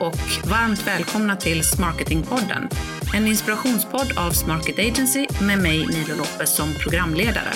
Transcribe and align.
och 0.00 0.16
varmt 0.44 0.86
välkomna 0.86 1.36
till 1.36 1.64
Smarketingpodden. 1.64 2.68
En 3.14 3.26
inspirationspodd 3.26 4.12
av 4.16 4.30
Smarket 4.30 4.78
Agency 4.78 5.26
med 5.40 5.58
mig 5.58 5.86
Nilo 5.86 6.16
Lopez 6.16 6.56
som 6.56 6.74
programledare. 6.74 7.52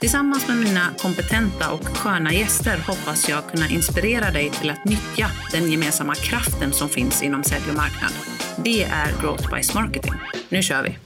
Tillsammans 0.00 0.48
med 0.48 0.56
mina 0.56 0.90
kompetenta 0.98 1.70
och 1.70 1.84
sköna 1.84 2.32
gäster 2.32 2.78
hoppas 2.86 3.28
jag 3.28 3.50
kunna 3.50 3.68
inspirera 3.68 4.30
dig 4.30 4.50
till 4.50 4.70
att 4.70 4.84
nyttja 4.84 5.30
den 5.52 5.70
gemensamma 5.70 6.14
kraften 6.14 6.72
som 6.72 6.88
finns 6.88 7.22
inom 7.22 7.44
sälj 7.44 7.64
och 7.68 7.76
marknad. 7.76 8.12
Det 8.56 8.82
är 8.82 9.20
Growth 9.20 9.54
by 9.54 9.62
Smarketing. 9.62 10.12
Nu 10.48 10.62
kör 10.62 10.82
vi! 10.82 10.98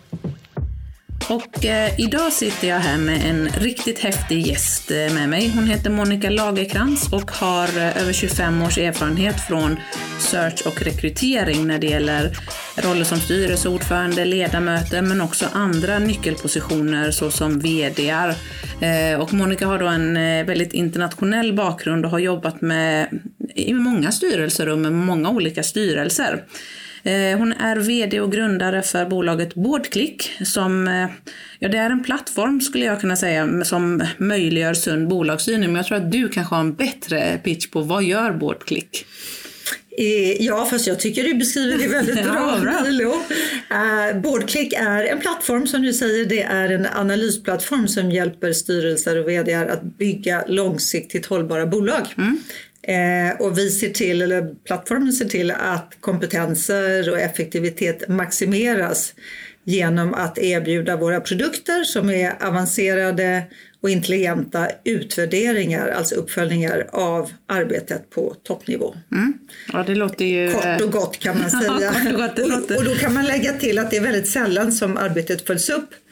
Och 1.31 1.65
eh, 1.65 2.01
idag 2.01 2.33
sitter 2.33 2.69
jag 2.69 2.79
här 2.79 2.99
med 2.99 3.31
en 3.31 3.49
riktigt 3.49 3.99
häftig 3.99 4.47
gäst 4.47 4.91
eh, 4.91 4.97
med 4.97 5.29
mig. 5.29 5.53
Hon 5.55 5.67
heter 5.67 5.91
Monica 5.91 6.31
Lagerkrans 6.31 7.13
och 7.13 7.31
har 7.31 7.69
eh, 7.79 8.03
över 8.03 8.13
25 8.13 8.63
års 8.63 8.79
erfarenhet 8.79 9.41
från 9.41 9.77
search 10.19 10.67
och 10.67 10.83
rekrytering 10.83 11.67
när 11.67 11.79
det 11.79 11.87
gäller 11.87 12.31
roller 12.77 13.05
som 13.05 13.19
styrelseordförande, 13.19 14.25
ledamöter 14.25 15.03
men 15.03 15.21
också 15.21 15.47
andra 15.53 15.99
nyckelpositioner 15.99 17.11
såsom 17.11 17.59
VDR. 17.59 18.35
Eh, 18.81 19.21
och 19.21 19.33
Monica 19.33 19.67
har 19.67 19.79
då 19.79 19.87
en 19.87 20.17
eh, 20.17 20.47
väldigt 20.47 20.73
internationell 20.73 21.53
bakgrund 21.53 22.05
och 22.05 22.11
har 22.11 22.19
jobbat 22.19 22.61
med 22.61 23.09
i 23.55 23.75
många 23.75 24.13
styrelserum 24.13 24.83
med 24.83 24.93
många 24.93 25.31
olika 25.31 25.63
styrelser. 25.63 26.45
Eh, 27.03 27.39
hon 27.39 27.53
är 27.53 27.77
VD 27.77 28.21
och 28.21 28.33
grundare 28.33 28.83
för 28.83 29.07
bolaget 29.07 29.55
Boardclick 29.55 30.33
som 30.45 30.89
eh, 30.89 31.07
ja, 31.59 31.69
det 31.69 31.79
är 31.79 31.91
en 31.91 32.05
plattform 32.05 32.61
skulle 32.61 32.85
jag 32.85 33.01
kunna 33.01 33.17
säga 33.17 33.65
som 33.65 34.05
möjliggör 34.19 34.75
sund 34.75 35.09
bolagsstyrning. 35.09 35.69
Men 35.69 35.77
jag 35.77 35.87
tror 35.87 35.99
att 35.99 36.13
du 36.13 36.29
kanske 36.29 36.55
har 36.55 36.61
en 36.61 36.75
bättre 36.75 37.39
pitch 37.45 37.67
på 37.71 37.81
vad 37.81 38.05
gör 38.05 38.33
Boardclick? 38.33 39.07
Eh, 39.99 40.43
ja, 40.45 40.67
fast 40.71 40.87
jag 40.87 41.01
tycker 41.01 41.25
du 41.25 41.35
beskriver 41.35 41.79
det 41.79 41.89
väldigt 41.89 42.25
bra, 42.25 42.61
ja, 42.65 42.83
Milo. 42.85 43.11
Uh, 43.11 44.21
Boardclick 44.21 44.73
är 44.73 45.05
en 45.05 45.21
plattform 45.21 45.67
som 45.67 45.83
du 45.83 45.93
säger, 45.93 46.27
det 46.27 46.43
är 46.43 46.69
en 46.69 46.87
analysplattform 46.87 47.89
som 47.89 48.11
hjälper 48.11 48.53
styrelser 48.53 49.21
och 49.21 49.29
vd 49.29 49.55
att 49.55 49.83
bygga 49.83 50.45
långsiktigt 50.49 51.27
hållbara 51.27 51.67
bolag. 51.67 52.07
Mm. 52.19 52.39
Eh, 52.83 53.41
och 53.41 53.59
vi 53.59 53.71
ser 53.71 53.91
till, 53.91 54.23
eller 54.23 54.55
plattformen 54.65 55.13
ser 55.13 55.25
till 55.25 55.51
att 55.51 55.97
kompetenser 56.01 57.11
och 57.11 57.21
effektivitet 57.21 58.09
maximeras 58.09 59.15
genom 59.65 60.15
att 60.15 60.39
erbjuda 60.39 60.97
våra 60.97 61.21
produkter 61.21 61.85
som 61.85 62.11
är 62.11 62.47
avancerade 62.47 63.43
och 63.81 63.91
intelligenta 63.91 64.69
utvärderingar, 64.85 65.89
alltså 65.89 66.15
uppföljningar 66.15 66.87
av 66.93 67.31
arbetet 67.47 68.11
på 68.11 68.35
toppnivå. 68.43 68.95
Mm. 69.13 69.39
Ja, 69.73 69.85
det 69.87 69.95
låter 69.95 70.25
ju... 70.25 70.53
Kort 70.53 70.81
och 70.81 70.93
gott 70.93 71.19
kan 71.19 71.39
man 71.39 71.51
säga. 71.63 71.93
gott, 72.17 72.39
och, 72.39 72.77
och, 72.77 72.85
då 72.85 72.95
kan 72.95 73.15
man 73.15 73.25
lägga 73.25 73.53
till 73.53 73.79
att 73.79 73.91
det 73.91 73.97
är 73.97 74.01
väldigt 74.01 74.29
sällan 74.29 74.73
som 74.73 74.97
arbetet 74.97 75.47
följs 75.47 75.71
upp 75.71 75.91
eh, 75.93 76.08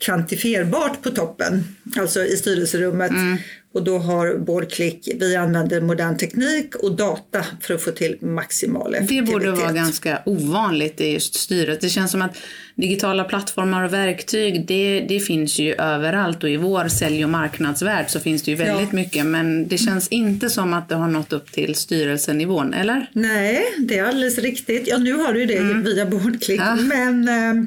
kvantifierbart 0.00 1.02
på 1.02 1.10
toppen, 1.10 1.64
alltså 1.98 2.24
i 2.24 2.36
styrelserummet. 2.36 3.10
Mm. 3.10 3.36
Och 3.74 3.84
då 3.84 3.98
har 3.98 4.38
Boardclick, 4.38 5.08
vi 5.20 5.36
använder 5.36 5.80
modern 5.80 6.16
teknik 6.18 6.74
och 6.76 6.96
data 6.96 7.44
för 7.60 7.74
att 7.74 7.82
få 7.82 7.90
till 7.90 8.16
maximal 8.20 8.94
effektivitet. 8.94 9.26
Det 9.26 9.32
borde 9.32 9.50
vara 9.50 9.72
ganska 9.72 10.22
ovanligt 10.26 11.00
i 11.00 11.12
just 11.12 11.34
styret. 11.34 11.80
Det 11.80 11.88
känns 11.88 12.10
som 12.10 12.22
att 12.22 12.36
digitala 12.74 13.24
plattformar 13.24 13.84
och 13.84 13.92
verktyg, 13.92 14.66
det, 14.66 15.06
det 15.08 15.20
finns 15.20 15.58
ju 15.58 15.74
överallt 15.74 16.42
och 16.42 16.50
i 16.50 16.56
vår 16.56 16.88
sälj 16.88 17.24
och 17.24 17.30
marknadsvärld 17.30 18.10
så 18.10 18.20
finns 18.20 18.42
det 18.42 18.50
ju 18.50 18.56
väldigt 18.56 18.88
ja. 18.90 18.96
mycket. 18.96 19.26
Men 19.26 19.68
det 19.68 19.78
känns 19.78 20.08
inte 20.08 20.50
som 20.50 20.74
att 20.74 20.88
det 20.88 20.94
har 20.94 21.08
nått 21.08 21.32
upp 21.32 21.52
till 21.52 21.74
styrelsenivån, 21.74 22.74
eller? 22.74 23.10
Nej, 23.12 23.64
det 23.78 23.98
är 23.98 24.04
alldeles 24.04 24.38
riktigt. 24.38 24.88
Ja, 24.88 24.98
nu 24.98 25.12
har 25.12 25.32
du 25.32 25.46
det 25.46 25.56
mm. 25.56 25.82
via 25.82 26.06
Boardclick. 26.06 26.60
Ja. 26.60 26.76
Men 26.76 27.28
eh, 27.28 27.64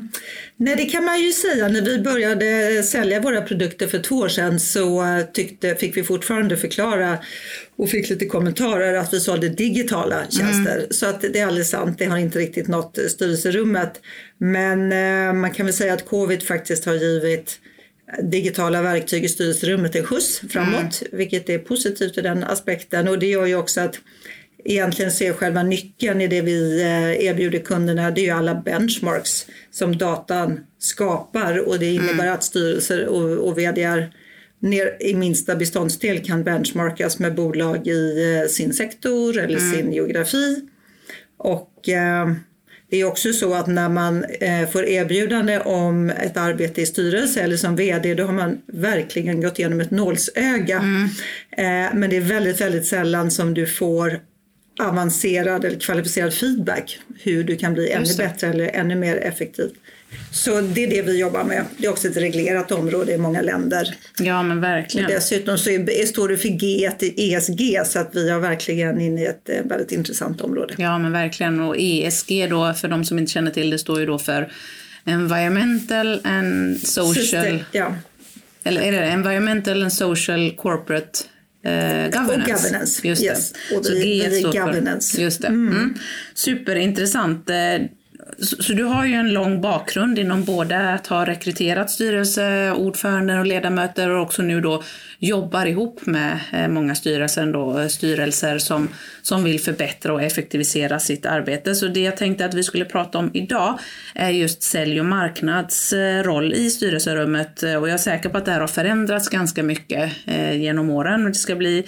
Nej, 0.59 0.75
det 0.75 0.85
kan 0.85 1.05
man 1.05 1.21
ju 1.21 1.31
säga. 1.31 1.67
När 1.67 1.81
vi 1.81 1.99
började 1.99 2.83
sälja 2.83 3.21
våra 3.21 3.41
produkter 3.41 3.87
för 3.87 3.99
två 3.99 4.15
år 4.15 4.29
sedan 4.29 4.59
så 4.59 5.05
tyckte, 5.33 5.75
fick 5.75 5.97
vi 5.97 6.03
fortfarande 6.03 6.57
förklara 6.57 7.17
och 7.75 7.89
fick 7.89 8.09
lite 8.09 8.25
kommentarer 8.25 8.93
att 8.93 9.13
vi 9.13 9.19
sålde 9.19 9.49
digitala 9.49 10.23
tjänster. 10.29 10.77
Mm. 10.77 10.87
Så 10.89 11.05
att 11.05 11.21
det 11.21 11.39
är 11.39 11.45
alldeles 11.47 11.69
sant, 11.69 11.97
det 11.97 12.05
har 12.05 12.17
inte 12.17 12.39
riktigt 12.39 12.67
nått 12.67 12.97
styrelserummet. 13.09 14.01
Men 14.37 14.91
eh, 14.91 15.33
man 15.33 15.51
kan 15.51 15.65
väl 15.65 15.75
säga 15.75 15.93
att 15.93 16.05
covid 16.05 16.43
faktiskt 16.43 16.85
har 16.85 16.93
givit 16.93 17.59
digitala 18.23 18.81
verktyg 18.81 19.25
i 19.25 19.29
styrelserummet 19.29 19.95
en 19.95 20.03
skjuts 20.03 20.41
framåt, 20.49 21.01
mm. 21.01 21.17
vilket 21.17 21.49
är 21.49 21.57
positivt 21.57 22.17
i 22.17 22.21
den 22.21 22.43
aspekten. 22.43 23.07
Och 23.07 23.19
det 23.19 23.27
gör 23.27 23.45
ju 23.45 23.55
också 23.55 23.81
att 23.81 23.99
egentligen 24.65 25.11
ser 25.11 25.33
själva 25.33 25.63
nyckeln 25.63 26.21
i 26.21 26.27
det 26.27 26.41
vi 26.41 26.81
eh, 26.81 27.25
erbjuder 27.25 27.59
kunderna, 27.59 28.11
det 28.11 28.21
är 28.21 28.25
ju 28.25 28.31
alla 28.31 28.55
benchmarks 28.55 29.47
som 29.71 29.97
datan 29.97 30.59
skapar 30.79 31.67
och 31.67 31.79
det 31.79 31.93
innebär 31.93 32.23
mm. 32.23 32.33
att 32.33 32.43
styrelser 32.43 33.05
och, 33.05 33.47
och 33.47 33.57
vdar 33.57 34.13
ner 34.59 34.97
i 34.99 35.15
minsta 35.15 35.55
beståndsdel 35.55 36.25
kan 36.25 36.43
benchmarkas 36.43 37.19
med 37.19 37.35
bolag 37.35 37.87
i 37.87 38.35
eh, 38.35 38.47
sin 38.49 38.73
sektor 38.73 39.37
eller 39.37 39.59
mm. 39.59 39.73
sin 39.73 39.93
geografi. 39.93 40.61
Och 41.37 41.89
eh, 41.89 42.31
det 42.89 43.01
är 43.01 43.05
också 43.05 43.33
så 43.33 43.53
att 43.53 43.67
när 43.67 43.89
man 43.89 44.23
eh, 44.23 44.69
får 44.69 44.85
erbjudande 44.85 45.59
om 45.59 46.09
ett 46.09 46.37
arbete 46.37 46.81
i 46.81 46.85
styrelse 46.85 47.41
eller 47.41 47.57
som 47.57 47.75
VD 47.75 48.13
då 48.13 48.23
har 48.23 48.33
man 48.33 48.57
verkligen 48.67 49.41
gått 49.41 49.59
igenom 49.59 49.81
ett 49.81 49.91
nålsöga. 49.91 50.77
Mm. 50.77 51.03
Eh, 51.51 51.95
men 51.95 52.09
det 52.09 52.17
är 52.17 52.21
väldigt, 52.21 52.61
väldigt 52.61 52.85
sällan 52.85 53.31
som 53.31 53.53
du 53.53 53.65
får 53.65 54.19
avancerad 54.79 55.65
eller 55.65 55.79
kvalificerad 55.79 56.33
feedback 56.33 56.99
hur 57.19 57.43
du 57.43 57.55
kan 57.55 57.73
bli 57.73 57.91
ännu 57.91 58.15
bättre 58.17 58.47
eller 58.47 58.67
ännu 58.67 58.95
mer 58.95 59.15
effektiv. 59.15 59.69
Så 60.31 60.61
det 60.61 60.83
är 60.83 60.87
det 60.87 61.01
vi 61.01 61.19
jobbar 61.19 61.43
med. 61.43 61.65
Det 61.77 61.87
är 61.87 61.91
också 61.91 62.07
ett 62.07 62.17
reglerat 62.17 62.71
område 62.71 63.13
i 63.13 63.17
många 63.17 63.41
länder. 63.41 63.95
Ja 64.19 64.43
men 64.43 64.61
verkligen. 64.61 65.09
Dessutom 65.09 65.57
så 65.57 65.69
är, 65.69 66.05
står 66.05 66.29
det 66.29 66.37
för 66.37 66.49
G 66.49 66.91
i 66.99 67.33
ESG 67.33 67.81
så 67.85 67.99
att 67.99 68.09
vi 68.13 68.29
är 68.29 68.39
verkligen 68.39 69.01
inne 69.01 69.21
i 69.21 69.25
ett 69.25 69.49
eh, 69.49 69.63
väldigt 69.63 69.91
intressant 69.91 70.41
område. 70.41 70.73
Ja 70.77 70.97
men 70.97 71.11
verkligen 71.11 71.59
och 71.59 71.75
ESG 71.79 72.49
då 72.49 72.73
för 72.73 72.87
de 72.87 73.05
som 73.05 73.19
inte 73.19 73.31
känner 73.31 73.51
till 73.51 73.69
det 73.69 73.79
står 73.79 73.99
ju 73.99 74.05
då 74.05 74.19
för 74.19 74.51
Environmental 75.05 76.21
and 76.23 76.79
Social 76.79 77.15
System, 77.15 77.59
ja. 77.71 77.93
Eller 78.63 78.81
är 78.81 78.91
det 78.91 79.03
Environmental 79.03 79.81
and 79.81 79.93
Social 79.93 80.51
Corporate 80.57 81.19
Eh, 81.67 82.09
governance. 82.09 82.53
Och 82.53 82.61
governance. 82.61 83.07
Just 83.07 83.23
yes. 83.23 83.53
det. 83.69 83.77
Och 83.77 83.85
vi, 83.85 84.19
G 84.19 84.29
vi 84.29 84.41
governance. 84.41 85.15
För, 85.15 85.23
just 85.23 85.41
det. 85.41 85.47
Mm. 85.47 85.67
Mm. 85.67 85.95
Superintressant. 86.33 87.49
Så, 88.39 88.63
så, 88.63 88.73
du 88.73 88.83
har 88.83 89.05
ju 89.05 89.13
en 89.13 89.33
lång 89.33 89.61
bakgrund 89.61 90.19
inom 90.19 90.43
både 90.43 90.93
att 90.93 91.07
ha 91.07 91.25
rekryterat 91.25 91.91
styrelseordförande 91.91 93.39
och 93.39 93.45
ledamöter 93.45 94.09
och 94.09 94.21
också 94.21 94.41
nu 94.41 94.61
då 94.61 94.83
jobbar 95.19 95.65
ihop 95.65 96.05
med 96.05 96.39
eh, 96.53 96.67
många 96.67 96.95
styrelser, 96.95 97.53
då, 97.53 97.79
eh, 97.79 97.87
styrelser 97.87 98.57
som, 98.57 98.89
som 99.21 99.43
vill 99.43 99.59
förbättra 99.59 100.13
och 100.13 100.23
effektivisera 100.23 100.99
sitt 100.99 101.25
arbete. 101.25 101.75
Så 101.75 101.87
det 101.87 101.99
jag 101.99 102.17
tänkte 102.17 102.45
att 102.45 102.53
vi 102.53 102.63
skulle 102.63 102.85
prata 102.85 103.17
om 103.17 103.31
idag 103.33 103.79
är 104.15 104.29
just 104.29 104.63
sälj 104.63 104.99
och 104.99 105.05
marknads 105.05 105.93
eh, 105.93 106.23
roll 106.23 106.53
i 106.53 106.69
styrelserummet 106.69 107.63
och 107.63 107.69
jag 107.69 107.89
är 107.89 107.97
säker 107.97 108.29
på 108.29 108.37
att 108.37 108.45
det 108.45 108.51
här 108.51 108.59
har 108.59 108.67
förändrats 108.67 109.29
ganska 109.29 109.63
mycket 109.63 110.11
genom 110.53 110.89
åren. 110.89 111.23
och 111.23 111.31
Det 111.31 111.37
ska 111.37 111.55
bli 111.55 111.85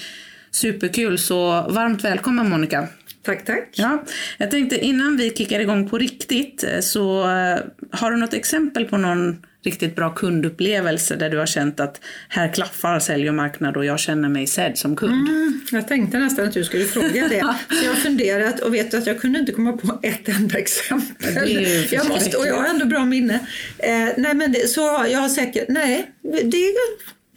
superkul, 0.52 1.18
så 1.18 1.66
varmt 1.70 2.04
välkommen 2.04 2.50
Monica! 2.50 2.88
Tack, 3.24 3.46
tack. 3.46 3.70
Ja, 3.72 4.04
jag 4.38 4.52
tänkte 4.52 4.86
innan 4.86 5.18
vi 5.18 5.30
kickar 5.30 5.60
igång 5.60 5.90
på 5.90 5.98
riktigt 5.98 6.64
eh, 6.64 6.80
så 6.80 7.22
eh, 7.22 7.60
har 7.92 8.12
du 8.12 8.18
något 8.18 8.34
exempel 8.34 8.86
på 8.86 8.98
någon 8.98 9.46
riktigt 9.64 9.96
bra 9.96 10.10
kundupplevelse 10.10 11.16
där 11.16 11.30
du 11.30 11.38
har 11.38 11.46
känt 11.46 11.80
att 11.80 12.02
här 12.30 12.54
klaffar 12.54 13.00
sälj 13.00 13.30
och 13.30 13.36
marknad 13.36 13.78
och 13.78 13.86
jag 13.86 14.00
känner 14.00 14.30
mig 14.30 14.48
sedd 14.48 14.78
som 14.78 14.96
kund? 14.96 15.30
Mm, 15.30 15.62
jag 15.72 15.88
tänkte 15.88 16.20
nästan 16.20 16.48
att 16.48 16.54
du 16.54 16.64
skulle 16.64 16.86
fråga 16.86 17.28
det. 17.28 17.40
så 17.70 17.86
jag 17.86 17.92
har 17.92 18.00
funderat 18.00 18.60
och 18.60 18.74
vet 18.74 18.94
att 18.94 19.08
jag 19.08 19.22
kunde 19.22 19.40
inte 19.40 19.52
komma 19.52 19.74
på 19.74 20.00
ett 20.04 20.30
enda 20.30 20.58
exempel. 20.58 21.88
Jag 21.92 22.08
måste, 22.08 22.38
och 22.38 22.48
jag 22.48 22.56
har 22.56 22.66
ändå 22.66 22.86
bra 22.86 23.06
minne. 23.06 23.40
Eh, 23.78 24.10
nej 24.18 24.34
men 24.34 24.52
det, 24.52 24.68
så 24.68 25.06
jag 25.10 25.20
har 25.20 25.30
säkert, 25.30 25.66
nej 25.70 26.12
det 26.44 26.74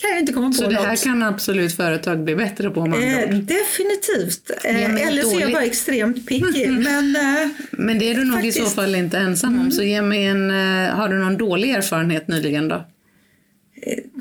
kan 0.02 0.10
jag 0.10 0.20
inte 0.20 0.32
komma 0.32 0.48
på 0.48 0.52
Så 0.52 0.68
det 0.68 0.76
här 0.76 0.90
något. 0.90 1.02
kan 1.04 1.22
absolut 1.22 1.76
företag 1.76 2.24
bli 2.24 2.36
bättre 2.36 2.70
på 2.70 2.80
om 2.80 2.92
eh, 2.92 3.28
Definitivt. 3.28 4.50
Eh, 4.64 5.08
eller 5.08 5.22
så 5.22 5.36
är 5.36 5.40
jag 5.40 5.52
bara 5.52 5.62
extremt 5.62 6.26
picky. 6.26 6.68
men, 6.68 7.16
eh, 7.16 7.48
men 7.70 7.98
det 7.98 8.10
är 8.10 8.14
du 8.14 8.24
nog 8.24 8.34
faktiskt. 8.34 8.58
i 8.58 8.60
så 8.60 8.66
fall 8.66 8.94
inte 8.94 9.18
ensam 9.18 9.54
om. 9.54 9.60
Mm. 9.60 9.72
Så 9.72 9.82
ge 9.82 10.02
mig 10.02 10.24
en, 10.24 10.50
eh, 10.50 10.94
har 10.94 11.08
du 11.08 11.18
någon 11.18 11.36
dålig 11.36 11.70
erfarenhet 11.70 12.28
nyligen 12.28 12.68
då? 12.68 12.84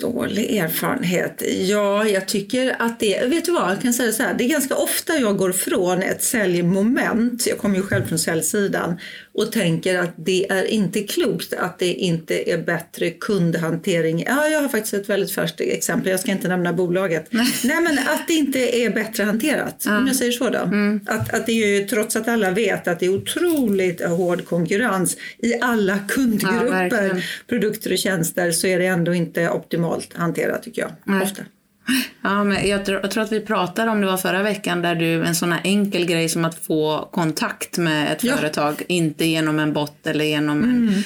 Dålig 0.01 0.57
erfarenhet? 0.57 1.43
Ja, 1.67 2.07
jag 2.07 2.27
tycker 2.27 2.75
att 2.79 2.99
det, 2.99 3.25
vet 3.25 3.45
du 3.45 3.51
vad, 3.51 3.71
jag 3.71 3.81
kan 3.81 3.93
säga 3.93 4.11
så 4.11 4.23
här, 4.23 4.33
det 4.33 4.43
är 4.43 4.49
ganska 4.49 4.75
ofta 4.75 5.17
jag 5.17 5.37
går 5.37 5.51
från 5.51 6.01
ett 6.01 6.23
säljmoment, 6.23 7.47
jag 7.47 7.57
kommer 7.57 7.75
ju 7.75 7.83
själv 7.83 8.05
från 8.05 8.19
säljsidan, 8.19 8.99
och 9.33 9.51
tänker 9.51 9.99
att 9.99 10.13
det 10.15 10.51
är 10.51 10.63
inte 10.63 11.03
klokt 11.03 11.53
att 11.53 11.79
det 11.79 11.93
inte 11.93 12.51
är 12.51 12.57
bättre 12.57 13.09
kundhantering. 13.09 14.23
Ja, 14.27 14.47
jag 14.47 14.61
har 14.61 14.69
faktiskt 14.69 14.93
ett 14.93 15.09
väldigt 15.09 15.31
färskt 15.31 15.61
exempel, 15.61 16.11
jag 16.11 16.19
ska 16.19 16.31
inte 16.31 16.47
nämna 16.47 16.73
bolaget. 16.73 17.27
Nej, 17.29 17.47
Nej 17.63 17.81
men 17.81 17.99
att 17.99 18.27
det 18.27 18.33
inte 18.33 18.59
är 18.59 18.89
bättre 18.89 19.23
hanterat, 19.23 19.83
ja. 19.85 19.97
om 19.97 20.07
jag 20.07 20.15
säger 20.15 20.31
så 20.31 20.49
då. 20.49 20.59
Mm. 20.59 20.99
Att, 21.05 21.33
att 21.33 21.45
det 21.45 21.51
är 21.51 21.67
ju, 21.67 21.87
trots 21.87 22.15
att 22.15 22.27
alla 22.27 22.51
vet 22.51 22.87
att 22.87 22.99
det 22.99 23.05
är 23.05 23.15
otroligt 23.15 24.05
hård 24.05 24.45
konkurrens 24.45 25.17
i 25.37 25.59
alla 25.61 25.99
kundgrupper, 26.07 27.11
ja, 27.15 27.21
produkter 27.47 27.91
och 27.91 27.97
tjänster, 27.97 28.51
så 28.51 28.67
är 28.67 28.79
det 28.79 28.85
ändå 28.85 29.13
inte 29.13 29.49
optimalt 29.49 29.90
hanterat 30.15 30.63
tycker 30.63 30.81
jag. 30.81 30.91
Nej. 31.03 31.21
Ofta. 31.21 31.43
Ja, 32.21 32.43
men 32.43 32.67
jag, 32.67 32.85
tror, 32.85 32.99
jag 33.01 33.11
tror 33.11 33.23
att 33.23 33.31
vi 33.31 33.39
pratade 33.39 33.91
om 33.91 34.01
det 34.01 34.07
var 34.07 34.17
förra 34.17 34.43
veckan 34.43 34.81
där 34.81 34.95
du 34.95 35.23
en 35.25 35.35
sån 35.35 35.51
här 35.51 35.61
enkel 35.63 36.05
grej 36.05 36.29
som 36.29 36.45
att 36.45 36.55
få 36.55 37.09
kontakt 37.11 37.77
med 37.77 38.11
ett 38.11 38.23
ja. 38.23 38.37
företag, 38.37 38.81
inte 38.87 39.25
genom 39.25 39.59
en 39.59 39.73
bot 39.73 40.07
eller 40.07 40.25
genom 40.25 40.63
mm. 40.63 40.87
en 40.87 41.03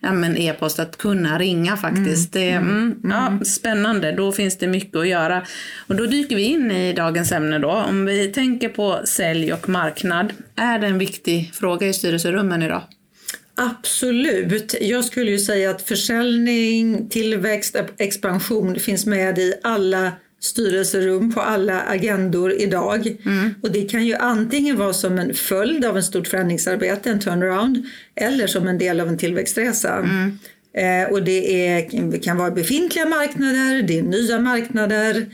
ja, 0.00 0.12
men 0.12 0.36
e-post, 0.36 0.78
att 0.78 0.96
kunna 0.96 1.38
ringa 1.38 1.76
faktiskt. 1.76 2.36
Mm. 2.36 2.48
Det, 2.48 2.52
mm, 2.52 2.76
mm, 2.76 3.10
ja, 3.10 3.26
mm. 3.26 3.44
spännande, 3.44 4.12
då 4.12 4.32
finns 4.32 4.58
det 4.58 4.66
mycket 4.66 4.96
att 4.96 5.08
göra. 5.08 5.42
Och 5.86 5.96
då 5.96 6.06
dyker 6.06 6.36
vi 6.36 6.42
in 6.42 6.70
i 6.70 6.92
dagens 6.92 7.32
ämne 7.32 7.58
då. 7.58 7.70
Om 7.70 8.04
vi 8.06 8.28
tänker 8.32 8.68
på 8.68 9.00
sälj 9.04 9.52
och 9.52 9.68
marknad, 9.68 10.32
är 10.56 10.78
det 10.78 10.86
en 10.86 10.98
viktig 10.98 11.54
fråga 11.54 11.86
i 11.86 11.92
styrelserummen 11.92 12.62
idag? 12.62 12.82
Absolut. 13.56 14.74
Jag 14.80 15.04
skulle 15.04 15.30
ju 15.30 15.38
säga 15.38 15.70
att 15.70 15.82
försäljning, 15.82 17.08
tillväxt, 17.08 17.76
expansion 17.98 18.78
finns 18.78 19.06
med 19.06 19.38
i 19.38 19.54
alla 19.62 20.12
styrelserum 20.40 21.32
på 21.32 21.40
alla 21.40 21.80
agendor 21.80 22.52
idag. 22.52 23.06
Mm. 23.06 23.54
Och 23.62 23.72
det 23.72 23.90
kan 23.90 24.06
ju 24.06 24.14
antingen 24.14 24.76
vara 24.76 24.92
som 24.92 25.18
en 25.18 25.34
följd 25.34 25.84
av 25.84 25.96
en 25.96 26.02
stort 26.02 26.28
förändringsarbete, 26.28 27.10
en 27.10 27.20
turnaround, 27.20 27.86
eller 28.14 28.46
som 28.46 28.68
en 28.68 28.78
del 28.78 29.00
av 29.00 29.08
en 29.08 29.18
tillväxtresa. 29.18 29.96
Mm. 29.96 30.38
Eh, 30.76 31.12
och 31.12 31.22
det, 31.22 31.68
är, 31.68 32.10
det 32.10 32.18
kan 32.18 32.36
vara 32.36 32.50
befintliga 32.50 33.06
marknader, 33.06 33.82
det 33.82 33.98
är 33.98 34.02
nya 34.02 34.38
marknader 34.38 35.26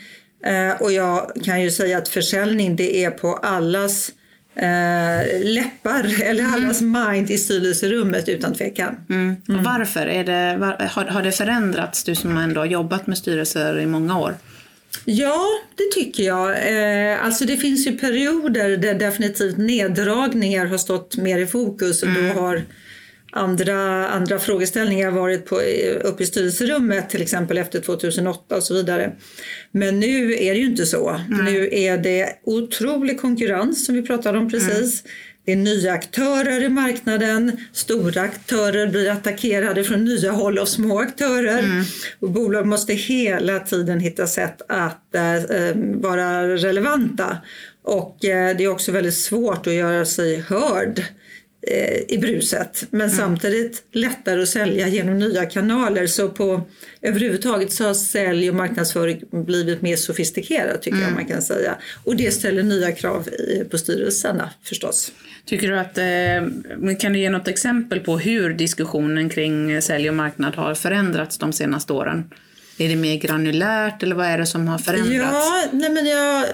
eh, 0.44 0.82
och 0.82 0.92
jag 0.92 1.32
kan 1.44 1.62
ju 1.62 1.70
säga 1.70 1.98
att 1.98 2.08
försäljning 2.08 2.76
det 2.76 3.04
är 3.04 3.10
på 3.10 3.34
allas 3.34 4.12
eh, 4.54 5.44
läppar 5.44 6.22
eller 6.22 6.44
mm. 6.44 6.54
allas 6.54 6.81
mind 6.81 7.31
i 7.31 7.38
styrelserummet 7.38 8.28
utan 8.28 8.54
tvekan. 8.54 8.96
Mm. 9.10 9.37
Och 9.43 9.50
mm. 9.50 9.64
varför? 9.64 10.06
Är 10.06 10.25
det, 10.25 10.56
var, 10.58 10.87
har, 10.87 11.04
har 11.04 11.22
det 11.22 11.32
förändrats, 11.32 12.04
du 12.04 12.14
som 12.14 12.37
ändå 12.37 12.60
har 12.60 12.66
jobbat 12.66 13.06
med 13.06 13.19
styrelser 13.19 13.78
i 13.78 13.87
många 13.87 14.19
år? 14.19 14.34
Ja, 15.04 15.46
det 15.76 15.93
tycker 15.94 16.22
jag. 16.22 16.50
Eh, 16.50 17.25
alltså 17.25 17.44
det 17.44 17.56
finns 17.56 17.87
ju 17.87 17.99
perioder 17.99 18.76
där 18.76 18.94
definitivt 18.94 19.56
neddragningar 19.56 20.66
har 20.66 20.78
stått 20.78 21.16
mer 21.16 21.38
i 21.38 21.46
fokus 21.46 22.02
och 22.02 22.08
mm. 22.08 22.28
då 22.28 22.40
har 22.40 22.62
andra, 23.32 24.08
andra 24.08 24.38
frågeställningar 24.38 25.11
varit 25.11 25.46
på, 25.46 25.61
uppe 26.02 26.23
i 26.23 26.26
styrelserummet 26.26 27.11
till 27.11 27.23
exempel 27.23 27.58
efter 27.58 27.81
2008 27.81 28.56
och 28.56 28.62
så 28.62 28.75
vidare. 28.75 29.12
Men 29.73 30.00
nu 30.00 30.32
är 30.32 30.55
det 30.55 30.61
ju 30.61 30.67
inte 30.67 30.87
så. 30.87 31.08
Mm. 31.08 31.44
Nu 31.44 31.69
är 31.73 31.99
det 31.99 32.29
otrolig 32.44 33.20
konkurrens 33.20 33.87
som 33.87 33.94
vi 33.94 34.02
pratade 34.02 34.38
om 34.38 34.50
precis. 34.50 35.02
Mm. 35.02 35.12
Det 35.44 35.52
är 35.52 35.56
nya 35.56 35.93
aktörer 35.93 36.62
i 36.62 36.69
marknaden, 36.69 37.56
stora 37.73 38.20
aktörer 38.20 38.87
blir 38.87 39.11
attackerade 39.11 39.85
från 39.85 40.05
nya 40.05 40.32
håll 40.32 40.58
av 40.58 40.67
små 40.67 40.99
aktörer. 40.99 41.58
Mm. 41.58 41.85
Och 42.20 42.31
bolag 42.31 42.67
måste 42.67 42.93
hela 42.93 43.61
tiden 43.61 44.00
hitta 44.00 44.26
sätt 44.26 44.62
att 44.69 45.14
äh, 45.14 45.75
vara 45.76 46.49
relevanta. 46.49 47.37
Och 47.85 48.25
äh, 48.25 48.56
det 48.56 48.64
är 48.64 48.69
också 48.69 48.93
väldigt 48.93 49.14
svårt 49.14 49.67
att 49.67 49.75
göra 49.75 50.05
sig 50.05 50.40
hörd 50.40 51.02
i 52.09 52.19
bruset 52.19 52.87
men 52.91 53.00
mm. 53.00 53.17
samtidigt 53.17 53.82
lättare 53.93 54.43
att 54.43 54.49
sälja 54.49 54.88
genom 54.88 55.19
nya 55.19 55.47
kanaler. 55.47 56.06
Så 56.06 56.29
på 56.29 56.62
överhuvudtaget 57.03 57.73
så 57.73 57.85
har 57.85 57.94
sälj 57.94 58.50
och 58.50 58.56
marknadsföring 58.56 59.23
blivit 59.31 59.82
mer 59.82 59.97
sofistikerat 59.97 60.82
tycker 60.82 60.97
mm. 60.97 61.09
jag 61.09 61.17
man 61.17 61.26
kan 61.26 61.43
säga. 61.43 61.76
Och 62.05 62.17
det 62.17 62.31
ställer 62.31 62.62
nya 62.62 62.93
krav 62.93 63.29
på 63.70 63.79
styrelserna 63.79 64.50
förstås. 64.62 65.12
Tycker 65.47 65.69
du 65.69 65.79
att, 65.79 65.99
eh, 65.99 66.97
kan 66.99 67.12
du 67.12 67.19
ge 67.19 67.31
något 67.31 67.49
exempel 67.49 68.00
på 68.00 68.19
hur 68.19 68.55
diskussionen 68.55 69.29
kring 69.29 69.82
sälj 69.82 70.09
och 70.09 70.14
marknad 70.14 70.55
har 70.55 70.75
förändrats 70.75 71.38
de 71.38 71.53
senaste 71.53 71.93
åren? 71.93 72.31
Är 72.79 72.88
det 72.88 72.97
mer 72.97 73.17
granulärt 73.17 74.03
eller 74.03 74.14
vad 74.14 74.26
är 74.26 74.38
det 74.38 74.47
som 74.47 74.69
har 74.69 74.79
förändrats? 74.79 75.32
Ja, 75.32 75.64
nej 75.73 75.91
men 75.91 76.06
jag 76.06 76.44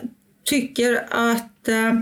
tycker 0.44 1.06
att 1.10 1.68
eh, 1.68 1.92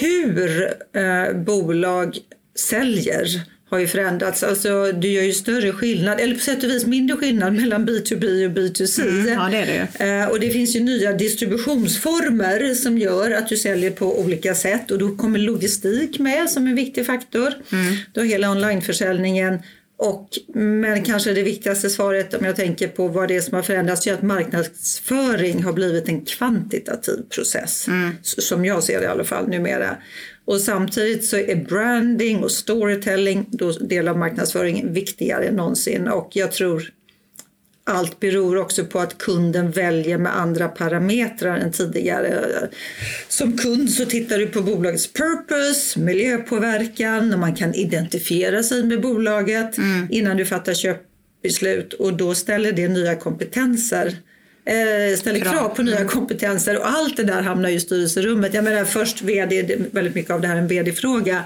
hur 0.00 0.74
eh, 0.92 1.36
bolag 1.36 2.18
säljer 2.56 3.42
har 3.70 3.78
ju 3.78 3.86
förändrats. 3.86 4.42
Alltså, 4.42 4.92
du 4.92 5.08
gör 5.08 5.22
ju 5.22 5.32
större 5.32 5.72
skillnad, 5.72 6.20
eller 6.20 6.34
på 6.34 6.40
sätt 6.40 6.64
och 6.64 6.70
vis 6.70 6.86
mindre 6.86 7.16
skillnad 7.16 7.52
mellan 7.52 7.88
B2B 7.88 8.46
och 8.46 8.52
B2C. 8.52 9.02
Mm, 9.02 9.32
ja, 9.32 9.48
det 9.50 9.56
är 9.56 9.88
det. 9.98 10.04
Eh, 10.04 10.28
och 10.28 10.40
det 10.40 10.50
finns 10.50 10.76
ju 10.76 10.80
nya 10.80 11.12
distributionsformer 11.12 12.74
som 12.74 12.98
gör 12.98 13.30
att 13.30 13.48
du 13.48 13.56
säljer 13.56 13.90
på 13.90 14.20
olika 14.20 14.54
sätt 14.54 14.90
och 14.90 14.98
då 14.98 15.16
kommer 15.16 15.38
logistik 15.38 16.18
med 16.18 16.50
som 16.50 16.66
en 16.66 16.74
viktig 16.74 17.06
faktor. 17.06 17.54
Mm. 17.72 17.96
Då 18.12 18.20
hela 18.20 18.50
onlineförsäljningen 18.50 19.58
och, 19.98 20.28
men 20.54 21.02
kanske 21.02 21.32
det 21.32 21.42
viktigaste 21.42 21.90
svaret 21.90 22.34
om 22.34 22.44
jag 22.44 22.56
tänker 22.56 22.88
på 22.88 23.08
vad 23.08 23.28
det 23.28 23.36
är 23.36 23.40
som 23.40 23.54
har 23.54 23.62
förändrats 23.62 24.06
är 24.06 24.14
att 24.14 24.22
marknadsföring 24.22 25.62
har 25.62 25.72
blivit 25.72 26.08
en 26.08 26.24
kvantitativ 26.24 27.22
process. 27.30 27.88
Mm. 27.88 28.10
Som 28.22 28.64
jag 28.64 28.82
ser 28.82 28.98
det 28.98 29.04
i 29.04 29.08
alla 29.08 29.24
fall 29.24 29.48
numera. 29.48 29.96
Och 30.44 30.60
samtidigt 30.60 31.24
så 31.24 31.36
är 31.36 31.56
branding 31.56 32.44
och 32.44 32.50
storytelling, 32.50 33.46
då 33.50 33.72
del 33.72 34.08
av 34.08 34.18
marknadsföringen, 34.18 34.92
viktigare 34.92 35.44
än 35.44 35.56
någonsin. 35.56 36.08
Och 36.08 36.30
jag 36.32 36.52
tror 36.52 36.90
allt 37.86 38.20
beror 38.20 38.56
också 38.56 38.84
på 38.84 39.00
att 39.00 39.18
kunden 39.18 39.70
väljer 39.70 40.18
med 40.18 40.38
andra 40.38 40.68
parametrar 40.68 41.58
än 41.58 41.72
tidigare. 41.72 42.68
Som 43.28 43.58
kund 43.58 43.90
så 43.90 44.04
tittar 44.04 44.38
du 44.38 44.46
på 44.46 44.62
bolagets 44.62 45.12
purpose, 45.12 46.00
miljöpåverkan, 46.00 47.32
och 47.32 47.38
man 47.38 47.54
kan 47.54 47.74
identifiera 47.74 48.62
sig 48.62 48.84
med 48.84 49.00
bolaget 49.00 49.78
mm. 49.78 50.06
innan 50.10 50.36
du 50.36 50.46
fattar 50.46 50.74
köpbeslut 50.74 51.92
och 51.92 52.12
då 52.12 52.34
ställer 52.34 52.72
det 52.72 52.88
nya 52.88 53.16
kompetenser 53.16 54.16
eh, 54.66 55.16
ställer 55.16 55.40
krav. 55.40 55.52
krav 55.52 55.68
på 55.68 55.82
nya 55.82 55.96
mm. 55.96 56.08
kompetenser 56.08 56.78
och 56.78 56.88
allt 56.88 57.16
det 57.16 57.24
där 57.24 57.42
hamnar 57.42 57.68
i 57.68 57.80
styrelserummet. 57.80 58.54
Jag 58.54 58.64
menar 58.64 58.84
först 58.84 59.22
vd, 59.22 59.76
väldigt 59.90 60.14
mycket 60.14 60.30
av 60.30 60.40
det 60.40 60.48
här 60.48 60.56
är 60.56 60.60
en 60.60 60.68
vd-fråga 60.68 61.44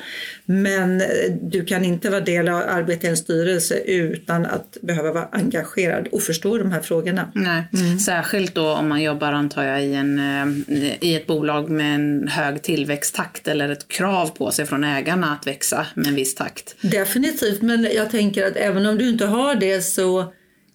men 0.50 1.00
eh, 1.00 1.06
du 1.42 1.64
kan 1.64 1.84
inte 1.84 2.10
vara 2.10 2.20
del 2.20 2.48
av 2.48 2.62
arbetet 2.68 3.04
i 3.04 3.06
en 3.06 3.16
styrelse 3.16 3.74
utan 3.74 4.46
att 4.46 4.76
behöva 4.82 5.12
vara 5.12 5.28
engagerad 5.32 6.08
och 6.12 6.22
förstå 6.22 6.58
de 6.58 6.72
här 6.72 6.80
frågorna. 6.80 7.32
Nej. 7.34 7.62
Mm. 7.72 7.98
Särskilt 7.98 8.54
då 8.54 8.68
om 8.68 8.88
man 8.88 9.02
jobbar 9.02 9.32
antar 9.32 9.64
jag 9.64 9.84
i, 9.84 9.94
en, 9.94 10.18
eh, 10.18 10.94
i 11.00 11.14
ett 11.14 11.26
bolag 11.26 11.70
med 11.70 11.94
en 11.94 12.28
hög 12.28 12.62
tillväxttakt 12.62 13.48
eller 13.48 13.68
ett 13.68 13.88
krav 13.88 14.26
på 14.26 14.50
sig 14.50 14.66
från 14.66 14.84
ägarna 14.84 15.32
att 15.40 15.46
växa 15.46 15.86
med 15.94 16.06
en 16.06 16.14
viss 16.14 16.34
takt. 16.34 16.76
Definitivt, 16.80 17.62
men 17.62 17.88
jag 17.94 18.10
tänker 18.10 18.46
att 18.46 18.56
även 18.56 18.86
om 18.86 18.98
du 18.98 19.08
inte 19.08 19.26
har 19.26 19.54
det 19.54 19.80
så 19.80 20.32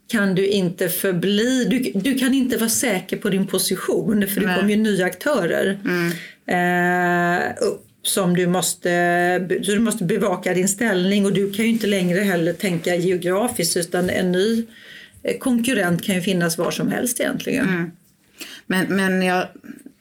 kan 0.08 0.36
du 0.36 0.48
inte 0.48 0.90
förbli, 0.90 1.66
du, 1.66 2.00
du 2.00 2.16
kan 2.16 2.34
inte 2.34 2.58
vara 2.58 2.70
säker 2.70 3.18
på 3.18 3.30
din 3.30 3.48
position 3.48 4.28
för 4.28 4.42
det 4.42 4.56
kommer 4.56 4.70
ju 4.70 4.76
nya 4.76 5.06
aktörer. 5.06 5.80
Mm. 5.86 6.12
Eh, 6.48 7.44
som 8.08 8.36
du 8.36 8.48
måste, 8.48 9.40
du 9.40 9.80
måste 9.80 10.04
bevaka 10.04 10.54
din 10.54 10.68
ställning 10.68 11.26
och 11.26 11.34
du 11.34 11.54
kan 11.54 11.66
ju 11.66 11.72
inte 11.72 11.88
längre 11.88 12.20
heller 12.20 12.54
tänka 12.54 12.96
geografiskt 12.96 13.78
utan 13.78 14.10
en 14.10 14.32
ny 14.32 14.66
eh, 15.24 15.38
konkurrent 15.38 16.04
kan 16.04 16.16
ju 16.16 16.22
finnas 16.22 16.58
var 16.58 16.72
som 16.72 16.92
helst 16.92 17.20
egentligen. 17.20 17.70
Mm. 17.70 17.92
Men, 18.68 18.96
men 18.96 19.22
jag, 19.22 19.48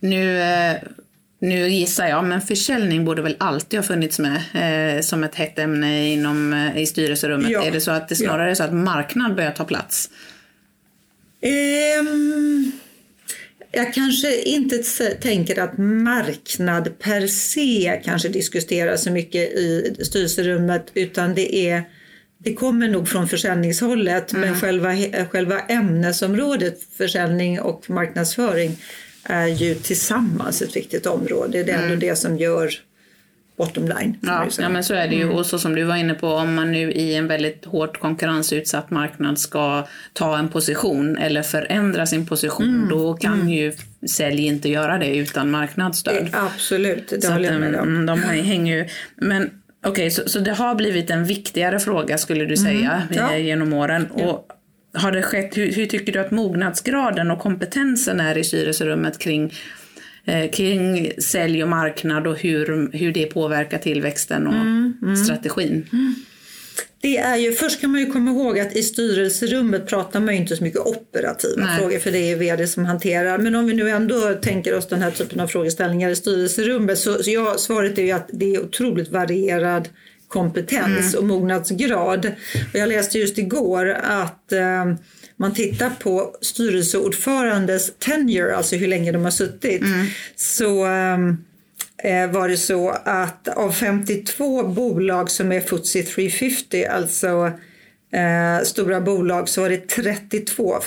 nu 0.01 0.41
eh, 0.41 0.77
nu 1.45 1.69
gissar 1.69 2.07
jag, 2.07 2.25
men 2.25 2.41
försäljning 2.41 3.05
borde 3.05 3.23
väl 3.23 3.37
alltid 3.39 3.79
ha 3.79 3.85
funnits 3.85 4.19
med 4.19 4.37
eh, 4.97 5.01
som 5.01 5.25
ett 5.25 5.35
hett 5.35 5.59
ämne 5.59 6.13
inom, 6.13 6.53
eh, 6.53 6.79
i 6.79 6.87
styrelserummet. 6.87 7.51
Ja. 7.51 7.65
Är 7.65 7.71
det 7.71 7.81
så 7.81 7.91
att 7.91 8.09
det 8.09 8.17
snarare 8.17 8.47
ja. 8.47 8.51
är 8.51 8.55
så 8.55 8.65
att 8.65 8.73
marknad 8.73 9.35
börjar 9.35 9.51
ta 9.51 9.65
plats? 9.65 10.11
Um, 12.01 12.73
jag 13.77 13.95
kanske 13.95 14.43
inte 14.43 14.83
tänker 15.21 15.59
att 15.59 15.79
marknad 15.79 16.99
per 16.99 17.27
se 17.27 18.01
kanske 18.05 18.29
diskuteras 18.29 19.03
så 19.03 19.11
mycket 19.11 19.53
i 19.53 19.97
styrelserummet 20.01 20.91
utan 20.95 21.35
det 21.35 21.55
är 21.57 21.85
det 22.39 22.55
kommer 22.55 22.89
nog 22.89 23.09
från 23.09 23.29
försäljningshållet 23.29 24.33
mm. 24.33 24.49
men 24.49 24.61
själva, 24.61 24.95
själva 25.31 25.61
ämnesområdet 25.61 26.83
försäljning 26.97 27.61
och 27.61 27.91
marknadsföring 27.91 28.77
är 29.23 29.47
ju 29.47 29.75
tillsammans 29.75 30.63
ett 30.63 30.77
viktigt 30.77 31.07
område. 31.07 31.63
Det 31.63 31.73
är 31.73 31.77
ändå 31.77 31.87
mm. 31.87 32.01
det 32.01 32.17
som 32.17 32.39
gör 32.39 32.71
bottom 33.57 33.89
line. 33.89 34.19
Ja, 34.21 34.47
ja, 34.59 34.69
men 34.69 34.85
så 34.85 34.95
är 34.95 35.09
det 35.09 35.15
ju. 35.15 35.23
Mm. 35.23 35.37
Och 35.37 35.47
så 35.47 35.59
som 35.59 35.75
du 35.75 35.85
var 35.85 35.97
inne 35.97 36.15
på, 36.15 36.29
om 36.29 36.55
man 36.55 36.73
nu 36.73 36.93
i 36.93 37.15
en 37.15 37.27
väldigt 37.27 37.65
hårt 37.65 38.01
konkurrensutsatt 38.01 38.91
marknad 38.91 39.39
ska 39.39 39.87
ta 40.13 40.39
en 40.39 40.49
position 40.49 41.17
eller 41.19 41.43
förändra 41.43 42.07
sin 42.07 42.27
position, 42.27 42.69
mm. 42.69 42.89
då 42.89 43.15
kan 43.15 43.35
mm. 43.35 43.49
ju 43.49 43.73
sälj 44.07 44.47
inte 44.47 44.69
göra 44.69 44.99
det 44.99 45.17
utan 45.17 45.51
marknadsstöd. 45.51 46.29
Det, 46.33 46.39
absolut, 46.39 47.13
det 47.21 47.29
håller 47.29 47.53
jag 47.53 47.61
med 47.61 47.81
om. 47.81 48.07
De 48.07 48.23
hänger 48.23 48.77
ju. 48.77 48.89
Men 49.17 49.51
Okej, 49.87 49.91
okay, 49.91 50.11
så, 50.11 50.29
så 50.29 50.39
det 50.39 50.53
har 50.53 50.75
blivit 50.75 51.11
en 51.11 51.25
viktigare 51.25 51.79
fråga 51.79 52.19
skulle 52.19 52.45
du 52.45 52.57
säga 52.57 53.03
mm, 53.11 53.31
ja. 53.31 53.37
genom 53.37 53.73
åren. 53.73 54.09
Ja. 54.17 54.25
Och 54.25 54.49
har 54.95 55.13
det 55.13 55.23
skett, 55.23 55.57
hur, 55.57 55.73
hur, 55.73 55.87
tycker 55.87 56.13
du 56.13 56.19
att 56.19 56.31
mognadsgraden 56.31 57.31
och 57.31 57.39
kompetensen 57.39 58.21
är 58.21 58.39
i 58.39 58.45
styrelserummet 58.45 59.19
kring, 59.19 59.45
eh, 59.45 59.51
kring 60.53 61.13
sälj 61.19 61.63
och 61.63 61.69
marknad 61.69 62.27
och 62.27 62.39
hur, 62.39 62.93
hur 62.93 63.13
det 63.13 63.27
påverkar 63.27 63.79
tillväxten 63.79 64.47
och 64.47 64.55
mm, 64.55 64.95
mm. 65.03 65.17
strategin? 65.17 65.89
Mm. 65.93 66.15
Det 67.05 67.17
är 67.17 67.37
ju, 67.37 67.53
först 67.53 67.81
kan 67.81 67.91
man 67.91 68.01
ju 68.01 68.07
komma 68.07 68.31
ihåg 68.31 68.59
att 68.59 68.77
i 68.77 68.83
styrelserummet 68.83 69.87
pratar 69.87 70.21
man 70.21 70.35
inte 70.35 70.57
så 70.57 70.65
mycket 70.65 70.81
operativa 70.81 71.65
Nej. 71.65 71.79
frågor 71.79 71.99
för 71.99 72.11
det 72.11 72.33
är 72.33 72.37
vd 72.37 72.67
som 72.67 72.85
hanterar. 72.85 73.39
Men 73.39 73.55
om 73.55 73.67
vi 73.67 73.75
nu 73.75 73.91
ändå 73.91 74.35
tänker 74.35 74.77
oss 74.77 74.89
den 74.89 75.03
här 75.03 75.11
typen 75.11 75.41
av 75.41 75.47
frågeställningar 75.47 76.11
i 76.11 76.17
styrelserummet 76.17 76.99
så, 76.99 77.23
så 77.23 77.31
ja, 77.31 77.55
svaret 77.59 77.99
är 77.99 78.03
ju 78.03 78.11
att 78.11 78.29
det 78.33 78.55
är 78.55 78.63
otroligt 78.63 79.09
varierad 79.09 79.89
kompetens 80.35 81.15
mm. 81.15 81.19
och 81.19 81.25
mognadsgrad. 81.25 82.27
Och 82.73 82.79
jag 82.79 82.89
läste 82.89 83.19
just 83.19 83.39
igår 83.39 83.89
att 84.03 84.53
eh, 84.53 84.95
man 85.37 85.55
tittar 85.55 85.91
på 85.91 86.37
styrelseordförandes 86.41 87.93
tenure, 87.99 88.57
alltså 88.57 88.77
hur 88.77 88.89
länge 88.89 89.13
de 89.13 89.25
har 89.25 89.31
suttit, 89.31 89.83
mm. 89.83 90.07
så 90.37 90.87
eh, 90.87 91.19
Eh, 92.05 92.31
var 92.31 92.49
det 92.49 92.57
så 92.57 92.91
att 93.05 93.49
av 93.49 93.73
52 93.73 94.63
bolag 94.63 95.31
som 95.31 95.53
är 95.53 95.61
FTSE 95.61 96.03
350, 96.03 96.85
alltså 96.85 97.51
eh, 98.15 98.65
stora 98.65 99.01
bolag, 99.01 99.49
så 99.49 99.61
var 99.61 99.69
det 99.69 99.89
32. 99.89 100.81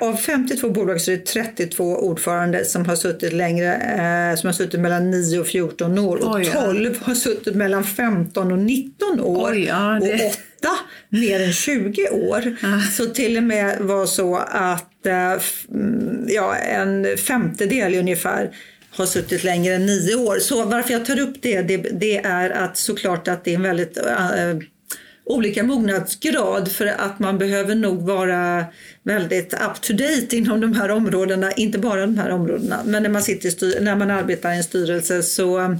Av 0.00 0.16
52 0.16 0.70
bolag 0.70 1.00
så 1.00 1.10
är 1.10 1.16
det 1.16 1.26
32 1.26 1.84
ordförande 1.84 2.64
som 2.64 2.86
har 2.86 2.96
suttit 2.96 3.32
längre, 3.32 3.74
eh, 3.74 4.36
som 4.36 4.46
har 4.46 4.52
suttit 4.52 4.80
mellan 4.80 5.10
9 5.10 5.40
och 5.40 5.46
14 5.46 5.98
år 5.98 6.16
och 6.16 6.34
Oj, 6.34 6.50
ja. 6.54 6.62
12 6.62 6.98
har 7.02 7.14
suttit 7.14 7.54
mellan 7.54 7.84
15 7.84 8.52
och 8.52 8.58
19 8.58 9.20
år 9.20 9.50
Oj, 9.52 9.64
ja, 9.64 9.98
det... 10.02 10.14
och 10.14 10.20
8 10.20 10.68
mer 11.08 11.40
än 11.40 11.52
20 11.52 12.08
år. 12.08 12.56
Ah. 12.62 12.80
Så 12.92 13.06
till 13.06 13.36
och 13.36 13.42
med 13.42 13.78
var 13.80 14.06
så 14.06 14.36
att 14.36 15.06
eh, 15.06 15.32
mm, 15.70 16.26
ja, 16.28 16.56
en 16.56 17.16
femtedel 17.16 17.94
ungefär 17.94 18.50
har 18.90 19.06
suttit 19.06 19.44
längre 19.44 19.74
än 19.74 19.86
nio 19.86 20.14
år. 20.14 20.38
Så 20.38 20.64
varför 20.64 20.92
jag 20.92 21.04
tar 21.04 21.20
upp 21.20 21.34
det, 21.42 21.62
det, 21.62 21.76
det 21.76 22.16
är 22.16 22.50
att 22.50 22.76
såklart 22.76 23.28
att 23.28 23.44
det 23.44 23.50
är 23.50 23.54
en 23.54 23.62
väldigt 23.62 23.96
äh, 23.96 24.56
olika 25.30 25.62
mognadsgrad 25.62 26.72
för 26.72 26.86
att 26.86 27.18
man 27.18 27.38
behöver 27.38 27.74
nog 27.74 28.02
vara 28.02 28.64
väldigt 29.02 29.54
up 29.54 29.80
to 29.80 29.92
date 29.92 30.36
inom 30.36 30.60
de 30.60 30.72
här 30.72 30.90
områdena, 30.90 31.52
inte 31.52 31.78
bara 31.78 32.00
de 32.00 32.18
här 32.18 32.30
områdena. 32.30 32.80
Men 32.84 33.02
när 33.02 33.10
man, 33.10 33.22
sitter 33.22 33.80
när 33.80 33.96
man 33.96 34.10
arbetar 34.10 34.52
i 34.52 34.56
en 34.56 34.64
styrelse 34.64 35.22
så 35.22 35.76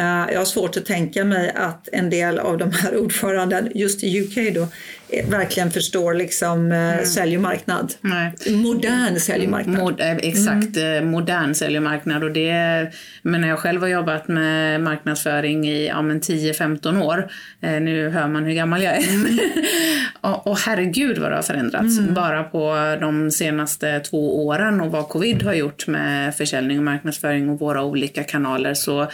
jag 0.00 0.38
har 0.38 0.44
svårt 0.44 0.76
att 0.76 0.86
tänka 0.86 1.24
mig 1.24 1.52
att 1.54 1.88
en 1.92 2.10
del 2.10 2.38
av 2.38 2.58
de 2.58 2.72
här 2.72 2.96
ordföranden, 3.02 3.68
just 3.74 4.04
i 4.04 4.20
UK 4.20 4.54
då, 4.54 4.68
eh, 5.08 5.28
verkligen 5.28 5.70
förstår 5.70 6.14
liksom 6.14 6.72
eh, 6.72 6.92
mm. 6.92 7.04
sälj 7.04 7.36
och 7.36 7.42
marknad. 7.42 7.94
Nej. 8.00 8.32
Modern 8.50 9.20
sälj 9.20 9.44
och 9.44 9.50
marknad. 9.50 9.78
Mod, 9.78 10.00
exakt, 10.00 10.76
mm. 10.76 11.10
modern 11.10 11.54
sälj 11.54 11.76
och 11.76 11.82
marknad. 11.82 12.24
Och 12.24 12.32
det, 12.32 12.92
men 13.22 13.40
när 13.40 13.48
jag 13.48 13.58
själv 13.58 13.80
har 13.80 13.88
jobbat 13.88 14.28
med 14.28 14.80
marknadsföring 14.80 15.68
i 15.68 15.88
ja, 15.88 15.94
10-15 15.94 17.02
år, 17.02 17.30
nu 17.60 18.08
hör 18.08 18.28
man 18.28 18.44
hur 18.44 18.52
gammal 18.52 18.82
jag 18.82 18.96
är. 18.96 19.08
Mm. 19.08 19.38
och, 20.20 20.46
och 20.46 20.58
herregud 20.58 21.18
vad 21.18 21.30
det 21.30 21.36
har 21.36 21.42
förändrats. 21.42 21.98
Mm. 21.98 22.14
Bara 22.14 22.44
på 22.44 22.96
de 23.00 23.30
senaste 23.30 24.00
två 24.00 24.46
åren 24.46 24.80
och 24.80 24.92
vad 24.92 25.08
covid 25.08 25.42
har 25.42 25.54
gjort 25.54 25.86
med 25.86 26.36
försäljning 26.36 26.78
och 26.78 26.84
marknadsföring 26.84 27.50
och 27.50 27.58
våra 27.58 27.84
olika 27.84 28.24
kanaler. 28.24 28.74
Så 28.74 29.08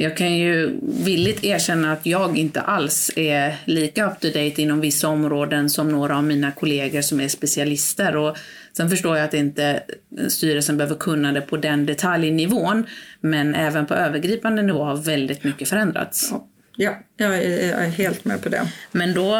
jag 0.00 0.16
kan 0.16 0.36
ju 0.36 0.78
villigt 0.82 1.44
erkänna 1.44 1.92
att 1.92 2.06
jag 2.06 2.36
inte 2.36 2.60
alls 2.60 3.10
är 3.16 3.56
lika 3.64 4.06
up 4.06 4.20
to 4.20 4.26
date 4.26 4.62
inom 4.62 4.80
vissa 4.80 5.08
områden 5.08 5.70
som 5.70 5.92
några 5.92 6.16
av 6.16 6.24
mina 6.24 6.52
kollegor 6.52 7.00
som 7.00 7.20
är 7.20 7.28
specialister. 7.28 8.16
Och 8.16 8.36
sen 8.76 8.90
förstår 8.90 9.16
jag 9.16 9.24
att 9.24 9.34
inte 9.34 9.82
styrelsen 10.28 10.76
behöver 10.76 10.96
kunna 10.96 11.32
det 11.32 11.40
på 11.40 11.56
den 11.56 11.86
detaljnivån, 11.86 12.86
men 13.20 13.54
även 13.54 13.86
på 13.86 13.94
övergripande 13.94 14.62
nivå 14.62 14.84
har 14.84 14.96
väldigt 14.96 15.44
mycket 15.44 15.68
förändrats. 15.68 16.32
Ja, 16.76 16.98
jag 17.16 17.44
är 17.44 17.88
helt 17.88 18.24
med 18.24 18.42
på 18.42 18.48
det. 18.48 18.72
Men 18.92 19.14
då 19.14 19.36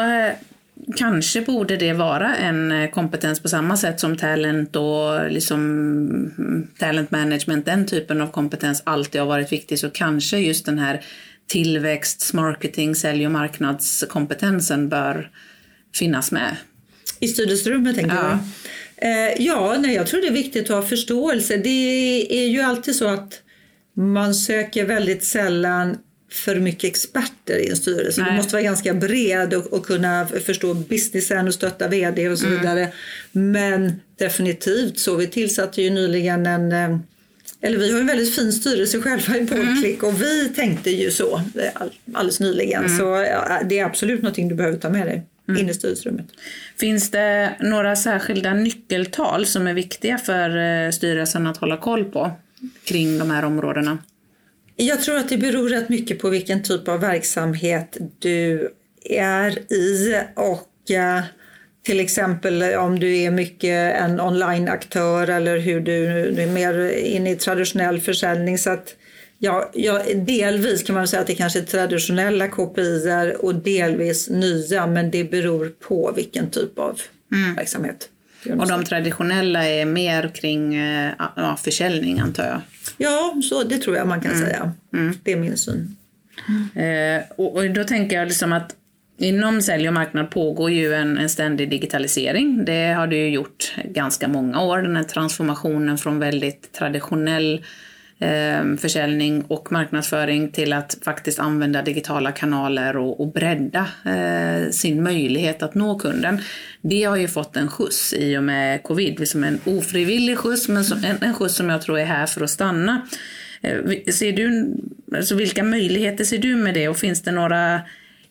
kanske 0.95 1.41
borde 1.41 1.77
det 1.77 1.93
vara 1.93 2.35
en 2.35 2.71
eh, 2.71 2.89
kompetens 2.89 3.39
på 3.39 3.49
samma 3.49 3.77
sätt 3.77 3.99
som 3.99 4.17
talent 4.17 4.75
och 4.75 5.31
liksom 5.31 5.59
mm, 6.37 6.67
talent 6.79 7.11
management, 7.11 7.65
den 7.65 7.85
typen 7.85 8.21
av 8.21 8.27
kompetens 8.27 8.81
alltid 8.85 9.21
har 9.21 9.27
varit 9.27 9.51
viktig. 9.51 9.79
Så 9.79 9.89
kanske 9.89 10.37
just 10.37 10.65
den 10.65 10.79
här 10.79 11.05
tillväxt, 11.47 12.33
marketing, 12.33 12.95
sälj 12.95 13.25
och 13.25 13.31
marknadskompetensen 13.31 14.89
bör 14.89 15.31
finnas 15.95 16.31
med. 16.31 16.55
I 17.19 17.27
styrelserummet 17.27 17.95
tänker 17.95 18.15
ja. 18.15 18.39
du? 19.01 19.07
Eh, 19.07 19.45
ja, 19.45 19.77
nej, 19.79 19.95
jag 19.95 20.07
tror 20.07 20.21
det 20.21 20.27
är 20.27 20.31
viktigt 20.31 20.69
att 20.69 20.75
ha 20.75 20.81
förståelse. 20.81 21.57
Det 21.57 22.43
är 22.43 22.47
ju 22.47 22.61
alltid 22.61 22.95
så 22.95 23.07
att 23.07 23.41
man 23.97 24.35
söker 24.35 24.85
väldigt 24.85 25.23
sällan 25.23 25.97
för 26.31 26.55
mycket 26.55 26.83
experter 26.83 27.57
i 27.57 27.69
en 27.69 27.75
styrelse. 27.75 28.21
Nej. 28.21 28.31
Du 28.31 28.37
måste 28.37 28.53
vara 28.53 28.63
ganska 28.63 28.93
bred 28.93 29.53
och, 29.53 29.73
och, 29.73 29.85
kunna 29.85 30.27
förstå 30.27 30.73
businessen 30.73 31.47
och 31.47 31.53
stötta 31.53 31.87
vd 31.87 32.29
och 32.29 32.39
så 32.39 32.45
mm. 32.45 32.59
vidare. 32.59 32.91
Men 33.31 34.01
definitivt 34.17 34.99
så. 34.99 35.15
Vi 35.15 35.27
tillsatte 35.27 35.81
ju 35.81 35.89
nyligen 35.89 36.45
en 36.45 36.71
eh, 36.71 36.97
eller 37.61 37.77
vi 37.77 37.91
har 37.91 37.99
en 37.99 38.07
väldigt 38.07 38.35
fin 38.35 38.53
styrelse 38.53 39.01
själva 39.01 39.37
i 39.37 39.43
Boardclick 39.43 40.03
mm. 40.03 40.15
och 40.15 40.21
vi 40.21 40.49
tänkte 40.49 40.89
ju 40.89 41.11
så 41.11 41.35
eh, 41.35 41.81
alldeles 42.13 42.39
nyligen. 42.39 42.85
Mm. 42.85 42.97
Så 42.97 43.25
det 43.65 43.79
är 43.79 43.85
absolut 43.85 44.21
någonting 44.21 44.47
du 44.47 44.55
behöver 44.55 44.77
ta 44.77 44.89
med 44.89 45.07
dig 45.07 45.23
mm. 45.49 45.61
in 45.61 45.69
i 45.69 45.73
styrelserummet. 45.73 46.25
Finns 46.79 47.11
det 47.11 47.55
några 47.59 47.95
särskilda 47.95 48.53
nyckeltal 48.53 49.45
som 49.45 49.67
är 49.67 49.73
viktiga 49.73 50.17
för 50.17 50.57
eh, 50.57 50.91
styrelsen 50.91 51.47
att 51.47 51.57
hålla 51.57 51.77
koll 51.77 52.05
på 52.05 52.31
kring 52.83 53.19
de 53.19 53.31
här 53.31 53.45
områdena? 53.45 53.97
Jag 54.81 55.01
tror 55.01 55.17
att 55.17 55.29
det 55.29 55.37
beror 55.37 55.69
rätt 55.69 55.89
mycket 55.89 56.19
på 56.19 56.29
vilken 56.29 56.63
typ 56.63 56.87
av 56.87 56.99
verksamhet 56.99 57.97
du 58.19 58.69
är 59.03 59.73
i 59.73 60.15
och 60.35 60.91
eh, 60.91 61.23
till 61.83 61.99
exempel 61.99 62.63
om 62.63 62.99
du 62.99 63.17
är 63.17 63.31
mycket 63.31 63.95
en 63.95 64.21
online-aktör 64.21 65.27
eller 65.27 65.57
hur 65.57 65.79
du, 65.79 66.31
du, 66.31 66.41
är 66.41 66.47
mer 66.47 66.91
inne 66.91 67.31
i 67.31 67.35
traditionell 67.35 67.99
försäljning. 67.99 68.57
Så 68.57 68.69
att, 68.69 68.95
ja, 69.37 69.69
ja, 69.73 70.01
delvis 70.15 70.83
kan 70.83 70.95
man 70.95 71.07
säga 71.07 71.21
att 71.21 71.27
det 71.27 71.35
kanske 71.35 71.59
är 71.59 71.63
traditionella 71.63 72.47
KPI 72.47 73.33
och 73.39 73.55
delvis 73.55 74.29
nya 74.29 74.87
men 74.87 75.11
det 75.11 75.23
beror 75.23 75.69
på 75.69 76.13
vilken 76.15 76.49
typ 76.49 76.79
av 76.79 77.01
mm. 77.33 77.55
verksamhet. 77.55 78.09
Och 78.59 78.67
de 78.67 78.83
traditionella 78.83 79.67
är 79.67 79.85
mer 79.85 80.31
kring 80.35 80.75
eh, 80.75 81.11
ja, 81.35 81.57
försäljning 81.63 82.19
antar 82.19 82.45
jag? 82.45 82.61
Ja, 82.97 83.35
så 83.49 83.63
det 83.63 83.77
tror 83.77 83.95
jag 83.95 84.07
man 84.07 84.21
kan 84.21 84.31
mm. 84.31 84.45
säga. 84.45 84.71
Mm. 84.93 85.15
Det 85.23 85.31
är 85.31 85.37
min 85.37 85.57
syn. 85.57 85.95
Eh, 86.75 87.23
och, 87.35 87.55
och, 87.55 87.69
då 87.69 87.83
tänker 87.83 88.15
jag 88.15 88.27
liksom 88.27 88.53
att 88.53 88.75
inom 89.17 89.61
sälj 89.61 89.87
och 89.87 89.93
marknad 89.93 90.31
pågår 90.31 90.71
ju 90.71 90.93
en, 90.93 91.17
en 91.17 91.29
ständig 91.29 91.69
digitalisering. 91.69 92.65
Det 92.65 92.93
har 92.93 93.07
det 93.07 93.15
ju 93.15 93.29
gjort 93.29 93.75
ganska 93.83 94.27
många 94.27 94.61
år, 94.61 94.81
den 94.81 94.95
här 94.95 95.03
transformationen 95.03 95.97
från 95.97 96.19
väldigt 96.19 96.71
traditionell 96.71 97.65
eh, 98.19 98.75
försäljning 98.77 99.43
och 99.47 99.71
marknadsföring 99.71 100.51
till 100.51 100.73
att 100.73 100.97
faktiskt 101.03 101.39
använda 101.39 101.81
digitala 101.81 102.31
kanaler 102.31 102.97
och, 102.97 103.21
och 103.21 103.33
bredda 103.33 103.87
eh, 104.05 104.69
sin 104.71 105.03
möjlighet 105.03 105.63
att 105.63 105.75
nå 105.75 105.99
kunden. 105.99 106.41
Det 106.81 107.03
har 107.03 107.15
ju 107.15 107.27
fått 107.27 107.57
en 107.57 107.67
skjuts 107.67 108.13
i 108.13 108.37
och 108.37 108.43
med 108.43 108.83
covid, 108.83 109.29
som 109.29 109.43
en 109.43 109.59
ofrivillig 109.65 110.37
skjuts 110.37 110.67
men 110.67 110.83
som, 110.83 111.03
en, 111.03 111.17
en 111.21 111.33
skjuts 111.33 111.55
som 111.55 111.69
jag 111.69 111.81
tror 111.81 111.99
är 111.99 112.05
här 112.05 112.25
för 112.25 112.43
att 112.43 112.49
stanna. 112.49 113.07
Eh, 113.61 113.77
ser 114.13 114.31
du, 114.31 114.75
alltså 115.17 115.35
vilka 115.35 115.63
möjligheter 115.63 116.23
ser 116.23 116.37
du 116.37 116.55
med 116.55 116.73
det 116.73 116.87
och 116.87 116.97
finns 116.97 117.21
det 117.21 117.31
några 117.31 117.81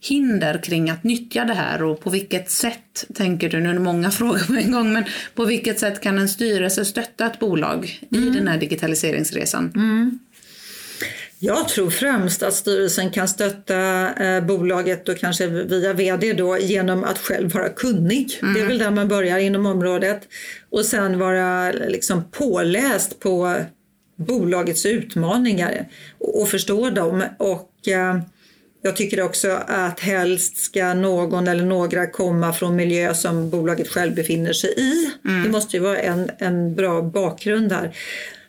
hinder 0.00 0.62
kring 0.62 0.90
att 0.90 1.04
nyttja 1.04 1.44
det 1.44 1.54
här 1.54 1.82
och 1.82 2.00
på 2.00 2.10
vilket 2.10 2.50
sätt, 2.50 3.04
tänker 3.14 3.48
du, 3.48 3.60
nu 3.60 3.68
är 3.68 3.74
det 3.74 3.80
många 3.80 4.10
frågor 4.20 4.46
på 4.46 4.54
en 4.54 4.72
gång, 4.72 4.92
men 4.92 5.04
på 5.34 5.44
vilket 5.44 5.78
sätt 5.78 6.00
kan 6.00 6.18
en 6.18 6.28
styrelse 6.28 6.84
stötta 6.84 7.26
ett 7.26 7.38
bolag 7.38 8.00
mm. 8.12 8.28
i 8.28 8.30
den 8.30 8.48
här 8.48 8.58
digitaliseringsresan? 8.58 9.72
Mm. 9.74 10.18
Jag 11.40 11.68
tror 11.68 11.90
främst 11.90 12.42
att 12.42 12.54
styrelsen 12.54 13.10
kan 13.10 13.28
stötta 13.28 14.10
eh, 14.14 14.44
bolaget 14.44 15.08
och 15.08 15.18
kanske 15.18 15.46
via 15.46 15.92
VD 15.92 16.32
då 16.32 16.58
genom 16.58 17.04
att 17.04 17.18
själv 17.18 17.52
vara 17.52 17.68
kunnig. 17.68 18.38
Mm. 18.42 18.54
Det 18.54 18.60
är 18.60 18.66
väl 18.66 18.78
där 18.78 18.90
man 18.90 19.08
börjar 19.08 19.38
inom 19.38 19.66
området. 19.66 20.20
Och 20.70 20.84
sen 20.84 21.18
vara 21.18 21.72
liksom 21.72 22.24
påläst 22.30 23.20
på 23.20 23.54
bolagets 24.16 24.86
utmaningar 24.86 25.88
och, 26.18 26.42
och 26.42 26.48
förstå 26.48 26.90
dem. 26.90 27.24
Och, 27.38 27.88
eh, 27.88 28.20
jag 28.82 28.96
tycker 28.96 29.20
också 29.20 29.50
att 29.66 30.00
helst 30.00 30.56
ska 30.56 30.94
någon 30.94 31.48
eller 31.48 31.64
några 31.64 32.06
komma 32.06 32.52
från 32.52 32.76
miljö 32.76 33.14
som 33.14 33.50
bolaget 33.50 33.88
själv 33.88 34.14
befinner 34.14 34.52
sig 34.52 34.70
i. 34.70 35.10
Mm. 35.28 35.42
Det 35.42 35.48
måste 35.48 35.76
ju 35.76 35.82
vara 35.82 35.98
en, 35.98 36.30
en 36.38 36.74
bra 36.74 37.02
bakgrund 37.02 37.68
där. 37.68 37.96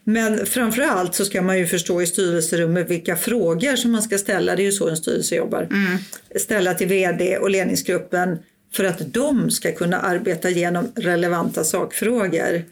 Men 0.04 0.46
framförallt 0.46 1.16
så 1.16 1.26
ska 1.26 1.42
man 1.42 1.58
ju 1.58 1.68
förstå 1.68 2.02
i 2.02 2.08
styrelserummet 2.08 2.90
vilka 2.90 3.16
frågor 3.16 3.76
som 3.76 3.92
man 3.92 4.02
ska 4.02 4.18
ställa. 4.18 4.56
Det 4.56 4.62
är 4.62 4.66
ju 4.66 4.72
så 4.72 4.90
en 4.90 4.98
styrelse 4.98 5.36
jobbar. 5.36 5.68
Mm. 5.72 5.98
Ställa 6.36 6.74
till 6.74 6.88
VD 6.88 7.38
och 7.38 7.50
ledningsgruppen 7.50 8.40
för 8.74 8.84
att 8.84 9.14
de 9.14 9.52
ska 9.52 9.72
kunna 9.72 10.00
arbeta 10.00 10.50
igenom 10.50 10.92
relevanta 10.96 11.64
sakfrågor. 11.64 12.64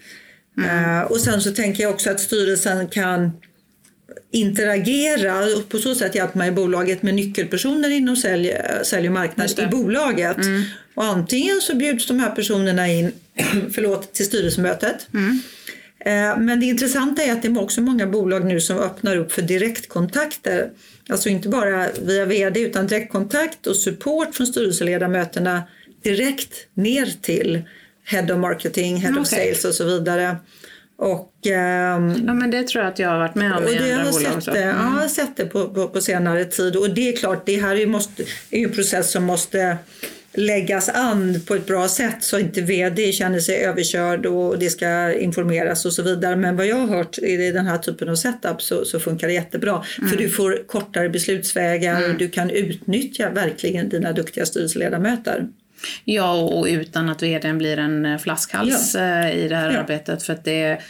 Mm. 0.58 1.00
Uh, 1.00 1.02
och 1.02 1.20
sen 1.20 1.42
så 1.42 1.52
tänker 1.52 1.84
jag 1.84 1.94
också 1.94 2.10
att 2.10 2.20
styrelsen 2.20 2.88
kan 2.88 3.32
interagera 4.32 5.40
och 5.40 5.70
på 5.70 5.78
så 5.78 5.96
sätt 5.96 6.16
hjälper 6.16 6.38
man 6.38 6.48
i 6.48 6.52
bolaget 6.52 7.04
med 7.04 7.14
nyckelpersoner 7.14 7.90
inom 7.90 8.16
sälj, 8.16 8.54
sälj 8.84 9.08
och 9.08 9.14
marknad 9.14 9.60
i 9.60 9.68
bolaget. 9.68 10.38
Mm. 10.38 10.64
Och 10.96 11.04
antingen 11.04 11.62
så 11.62 11.76
bjuds 11.76 12.08
de 12.08 12.20
här 12.20 12.30
personerna 12.32 12.88
in 12.88 13.12
förlåt, 13.74 14.14
till 14.14 14.26
styrelsemötet. 14.26 15.08
Mm. 15.14 15.42
Eh, 16.00 16.40
men 16.40 16.60
det 16.60 16.66
intressanta 16.66 17.24
är 17.24 17.32
att 17.32 17.42
det 17.42 17.48
är 17.48 17.62
också 17.62 17.82
många 17.82 18.08
bolag 18.08 18.46
nu 18.46 18.62
som 18.62 18.78
öppnar 18.78 19.18
upp 19.18 19.32
för 19.32 19.42
direktkontakter. 19.42 20.70
Alltså 21.10 21.30
inte 21.30 21.50
bara 21.50 21.88
via 22.02 22.26
VD 22.26 22.60
utan 22.60 22.88
direktkontakt 22.88 23.68
och 23.68 23.76
support 23.76 24.36
från 24.36 24.48
styrelseledamöterna 24.48 25.64
direkt 26.04 26.54
ner 26.74 27.06
till 27.22 27.62
Head 28.04 28.34
of 28.34 28.40
Marketing, 28.40 28.98
Head 28.98 29.12
okay. 29.12 29.22
of 29.22 29.28
Sales 29.28 29.66
och 29.66 29.74
så 29.74 29.84
vidare. 29.84 30.38
Och, 31.00 31.48
ähm, 31.48 32.24
ja 32.28 32.34
men 32.34 32.52
det 32.52 32.68
tror 32.68 32.84
jag 32.84 32.92
att 32.92 33.00
jag 33.00 33.10
har 33.10 33.20
varit 33.20 33.36
med 33.36 33.54
om 33.54 33.64
i 33.64 33.78
andra 33.78 34.04
har 34.04 34.12
bolag 34.12 34.38
också. 34.38 34.52
Det, 34.52 34.64
mm. 34.64 34.76
Ja, 34.76 34.84
jag 34.84 35.02
har 35.02 35.08
sett 35.08 35.38
det 35.38 35.46
på, 35.46 35.70
på, 35.70 35.88
på, 35.88 36.02
senare 36.02 36.46
tid 36.46 36.76
och 36.76 36.90
det 36.90 37.10
är 37.10 37.18
klart, 37.18 37.46
det 37.46 37.62
här 37.62 37.76
är, 37.76 37.88
måste, 37.88 38.24
är 38.52 38.64
en 38.64 38.72
process 38.72 39.12
som 39.12 39.24
måste 39.24 39.78
läggas 40.34 40.90
an 40.90 41.42
på 41.48 41.56
ett 41.56 41.66
bra 41.66 41.88
sätt 41.88 42.24
så 42.24 42.40
inte 42.40 42.62
VD 42.62 43.12
känner 43.12 43.40
sig 43.40 43.56
överkörd 43.56 44.26
och 44.26 44.60
det 44.60 44.70
ska 44.70 45.14
informeras 45.14 45.86
och 45.86 45.94
så 45.94 46.04
vidare. 46.04 46.36
Men 46.36 46.58
vad 46.58 46.68
jag 46.68 46.76
har 46.76 46.88
hört 46.88 47.18
i 47.18 47.52
den 47.52 47.66
här 47.66 47.78
typen 47.78 48.10
av 48.10 48.16
setup 48.16 48.62
så, 48.62 48.86
så 48.86 49.00
funkar 49.00 49.28
det 49.28 49.34
jättebra. 49.34 49.84
Mm. 49.98 50.10
För 50.10 50.18
du 50.18 50.30
får 50.30 50.68
kortare 50.68 51.10
beslutsvägar 51.10 51.98
mm. 51.98 52.12
och 52.12 52.18
du 52.18 52.30
kan 52.30 52.50
utnyttja 52.50 53.30
verkligen 53.30 53.90
dina 53.90 54.12
duktiga 54.12 54.46
styrelseledamöter. 54.46 55.48
Ja, 56.06 56.34
och 56.34 56.66
utan 56.66 57.10
att 57.10 57.24
vdn 57.24 57.58
blir 57.58 57.80
en 57.80 58.20
flaskhals 58.20 58.96
ja. 58.96 59.02
Eh, 59.02 59.38
i 59.38 59.48
det 59.48 59.56
här 59.56 59.72
ja. 59.72 59.80
arbetet. 59.80 60.24
För 60.24 60.34
att 60.34 60.44
det 60.44 60.82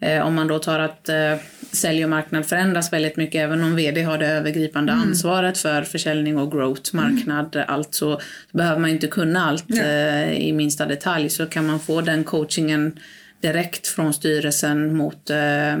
Eh, 0.00 0.26
om 0.26 0.34
man 0.34 0.48
då 0.48 0.58
tar 0.58 0.78
att 0.78 1.08
eh, 1.08 1.34
sälj 1.72 2.04
och 2.04 2.10
marknad 2.10 2.46
förändras 2.46 2.92
väldigt 2.92 3.16
mycket, 3.16 3.40
även 3.40 3.64
om 3.64 3.76
vd 3.76 4.02
har 4.02 4.18
det 4.18 4.26
övergripande 4.26 4.92
mm. 4.92 5.08
ansvaret 5.08 5.58
för 5.58 5.82
försäljning 5.82 6.38
och 6.38 6.52
growth, 6.52 6.90
mm. 6.94 7.04
marknad, 7.04 7.56
mm. 7.56 7.66
allt 7.68 7.94
så, 7.94 8.20
behöver 8.52 8.80
man 8.80 8.90
inte 8.90 9.06
kunna 9.06 9.46
allt 9.46 9.70
eh, 9.70 10.32
i 10.32 10.52
minsta 10.52 10.86
detalj. 10.86 11.30
Så 11.30 11.46
kan 11.46 11.66
man 11.66 11.80
få 11.80 12.00
den 12.00 12.24
coachingen 12.24 12.98
direkt 13.40 13.86
från 13.86 14.14
styrelsen 14.14 14.96
mot 14.96 15.30
eh, 15.30 15.76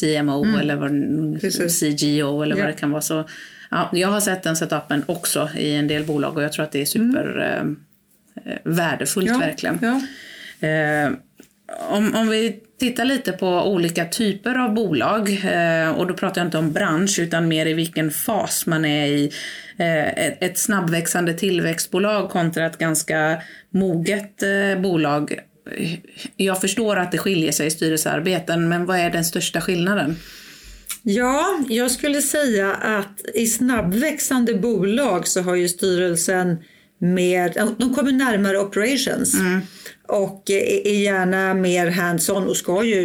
CMO 0.00 0.44
mm. 0.44 0.60
eller 0.60 0.76
vad, 0.76 0.90
CGO 1.70 2.42
eller 2.42 2.56
ja. 2.56 2.62
vad 2.62 2.72
det 2.72 2.78
kan 2.78 2.90
vara. 2.90 3.02
Så, 3.02 3.28
ja, 3.72 3.90
jag 3.92 4.08
har 4.08 4.20
sett 4.20 4.42
den 4.42 4.56
setupen 4.56 5.04
också 5.06 5.48
i 5.56 5.74
en 5.74 5.88
del 5.88 6.04
bolag 6.04 6.36
och 6.36 6.42
jag 6.42 6.52
tror 6.52 6.64
att 6.64 6.72
det 6.72 6.80
är 6.80 6.84
super 6.84 7.56
mm. 7.60 7.76
eh, 8.44 8.58
ja. 9.14 9.38
verkligen. 9.38 9.78
Ja. 9.82 10.00
Eh, 10.68 11.10
om, 11.88 12.14
om 12.14 12.28
vi 12.28 12.60
tittar 12.78 13.04
lite 13.04 13.32
på 13.32 13.48
olika 13.48 14.04
typer 14.04 14.58
av 14.58 14.74
bolag 14.74 15.40
eh, 15.44 15.90
och 15.90 16.06
då 16.06 16.14
pratar 16.14 16.40
jag 16.40 16.46
inte 16.46 16.58
om 16.58 16.72
bransch 16.72 17.18
utan 17.18 17.48
mer 17.48 17.66
i 17.66 17.72
vilken 17.72 18.10
fas 18.10 18.66
man 18.66 18.84
är 18.84 19.06
i. 19.06 19.32
Eh, 19.76 20.08
ett, 20.08 20.42
ett 20.42 20.58
snabbväxande 20.58 21.34
tillväxtbolag 21.34 22.30
kontra 22.30 22.66
ett 22.66 22.78
ganska 22.78 23.42
moget 23.70 24.42
eh, 24.42 24.80
bolag. 24.80 25.38
Jag 26.36 26.60
förstår 26.60 26.96
att 26.96 27.12
det 27.12 27.18
skiljer 27.18 27.52
sig 27.52 27.66
i 27.66 27.70
styrelsearbeten 27.70 28.68
men 28.68 28.86
vad 28.86 28.98
är 28.98 29.10
den 29.10 29.24
största 29.24 29.60
skillnaden? 29.60 30.16
Ja, 31.02 31.60
jag 31.68 31.90
skulle 31.90 32.22
säga 32.22 32.74
att 32.74 33.20
i 33.34 33.46
snabbväxande 33.46 34.54
bolag 34.54 35.26
så 35.26 35.40
har 35.40 35.54
ju 35.54 35.68
styrelsen 35.68 36.56
mer, 36.98 37.52
de 37.78 37.94
kommer 37.94 38.12
närmare 38.12 38.58
operations. 38.58 39.34
Mm 39.34 39.60
och 40.12 40.50
är 40.50 41.02
gärna 41.02 41.54
mer 41.54 41.90
hands-on 41.90 42.48
och 42.48 42.56
ska 42.56 42.84
ju 42.84 43.04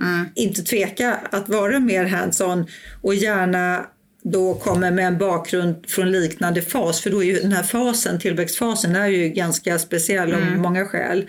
mm. 0.00 0.26
inte 0.34 0.62
tveka 0.62 1.14
att 1.14 1.48
vara 1.48 1.80
mer 1.80 2.04
hands-on 2.04 2.66
och 3.02 3.14
gärna 3.14 3.86
då 4.22 4.54
kommer 4.54 4.90
med 4.90 5.06
en 5.06 5.18
bakgrund 5.18 5.84
från 5.88 6.12
liknande 6.12 6.62
fas, 6.62 7.00
för 7.00 7.10
då 7.10 7.22
är 7.22 7.26
ju 7.26 7.40
den 7.40 7.52
här 7.52 7.62
fasen, 7.62 8.20
tillväxtfasen, 8.20 8.96
är 8.96 9.06
ju 9.06 9.28
ganska 9.28 9.78
speciell 9.78 10.34
av 10.34 10.42
mm. 10.42 10.60
många 10.60 10.84
skäl. 10.84 11.26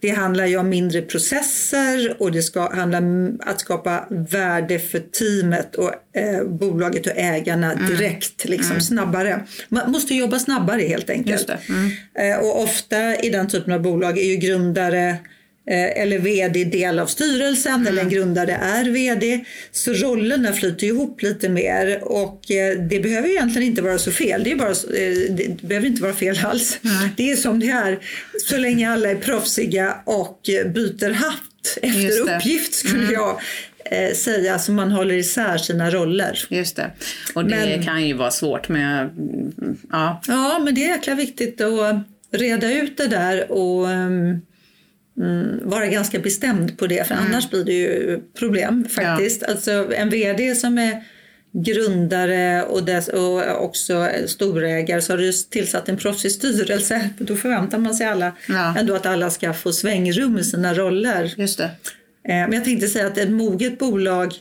Det 0.00 0.10
handlar 0.10 0.46
ju 0.46 0.56
om 0.56 0.68
mindre 0.68 1.02
processer 1.02 2.22
och 2.22 2.32
det 2.32 2.42
ska 2.42 2.74
handla 2.74 2.98
om 2.98 3.38
att 3.46 3.60
skapa 3.60 4.06
värde 4.10 4.78
för 4.78 4.98
teamet 4.98 5.74
och 5.74 5.92
eh, 6.16 6.44
bolaget 6.44 7.06
och 7.06 7.12
ägarna 7.16 7.72
mm. 7.72 7.86
direkt, 7.86 8.44
liksom 8.44 8.70
mm. 8.70 8.80
snabbare. 8.80 9.46
Man 9.68 9.90
måste 9.90 10.14
jobba 10.14 10.38
snabbare 10.38 10.82
helt 10.82 11.10
enkelt. 11.10 11.50
Mm. 11.68 11.90
Eh, 12.14 12.38
och 12.38 12.62
ofta 12.62 13.16
i 13.16 13.30
den 13.30 13.48
typen 13.48 13.72
av 13.72 13.82
bolag 13.82 14.18
är 14.18 14.24
ju 14.24 14.36
grundare 14.36 15.16
eller 15.70 16.18
VD 16.18 16.64
del 16.64 16.98
av 16.98 17.06
styrelsen 17.06 17.74
mm. 17.74 17.86
eller 17.86 18.02
en 18.02 18.08
grundare 18.08 18.52
är 18.52 18.84
VD. 18.84 19.44
Så 19.72 19.92
rollerna 19.92 20.52
flyter 20.52 20.86
ihop 20.86 21.22
lite 21.22 21.48
mer 21.48 22.04
och 22.04 22.50
eh, 22.50 22.78
det 22.78 23.00
behöver 23.00 23.28
egentligen 23.28 23.68
inte 23.68 23.82
vara 23.82 23.98
så 23.98 24.10
fel. 24.12 24.44
Det, 24.44 24.52
är 24.52 24.56
bara, 24.56 24.70
eh, 24.70 25.34
det 25.34 25.62
behöver 25.62 25.86
inte 25.86 26.02
vara 26.02 26.14
fel 26.14 26.40
alls. 26.44 26.78
Mm. 26.84 27.08
Det 27.16 27.30
är 27.30 27.36
som 27.36 27.60
det 27.60 27.68
är 27.68 27.98
så 28.46 28.56
länge 28.56 28.90
alla 28.90 29.10
är 29.10 29.16
proffsiga 29.16 29.96
och 30.04 30.40
byter 30.74 31.10
hatt 31.10 31.78
efter 31.82 32.20
uppgift 32.20 32.74
skulle 32.74 33.02
mm. 33.02 33.12
jag 33.12 33.40
säga, 34.16 34.58
så 34.58 34.72
man 34.72 34.92
håller 34.92 35.14
isär 35.14 35.58
sina 35.58 35.90
roller. 35.90 36.38
Just 36.48 36.76
det. 36.76 36.90
Och 37.34 37.44
det 37.44 37.56
men, 37.56 37.82
kan 37.82 38.06
ju 38.06 38.14
vara 38.14 38.30
svårt 38.30 38.68
med... 38.68 39.10
Ja. 39.90 40.22
ja, 40.26 40.60
men 40.64 40.74
det 40.74 40.84
är 40.84 40.88
jäkla 40.88 41.14
viktigt 41.14 41.60
att 41.60 41.96
reda 42.32 42.72
ut 42.72 42.96
det 42.96 43.06
där 43.06 43.52
och 43.52 43.86
um, 43.86 44.40
mm, 45.18 45.68
vara 45.68 45.86
ganska 45.86 46.18
bestämd 46.18 46.78
på 46.78 46.86
det 46.86 47.06
för 47.06 47.14
mm. 47.14 47.26
annars 47.26 47.50
blir 47.50 47.64
det 47.64 47.72
ju 47.72 48.20
problem 48.38 48.88
faktiskt. 48.88 49.42
Ja. 49.42 49.52
Alltså 49.52 49.92
en 49.94 50.10
VD 50.10 50.54
som 50.54 50.78
är 50.78 51.04
grundare 51.52 52.62
och, 52.62 52.84
dess, 52.84 53.08
och 53.08 53.64
också 53.64 54.08
storägare 54.26 55.02
så 55.02 55.12
har 55.12 55.18
du 55.18 55.32
tillsatt 55.32 55.88
en 55.88 55.96
proffsig 55.96 56.32
styrelse. 56.32 57.10
Då 57.18 57.36
förväntar 57.36 57.78
man 57.78 57.94
sig 57.94 58.06
alla 58.06 58.32
ja. 58.48 58.74
ändå 58.78 58.94
att 58.94 59.06
alla 59.06 59.30
ska 59.30 59.52
få 59.52 59.72
svängrum 59.72 60.38
i 60.38 60.44
sina 60.44 60.74
roller. 60.74 61.34
Just 61.36 61.58
det. 61.58 61.64
Eh, 61.64 61.70
men 62.34 62.52
jag 62.52 62.64
tänkte 62.64 62.88
säga 62.88 63.06
att 63.06 63.18
ett 63.18 63.30
moget 63.30 63.78
bolag 63.78 64.34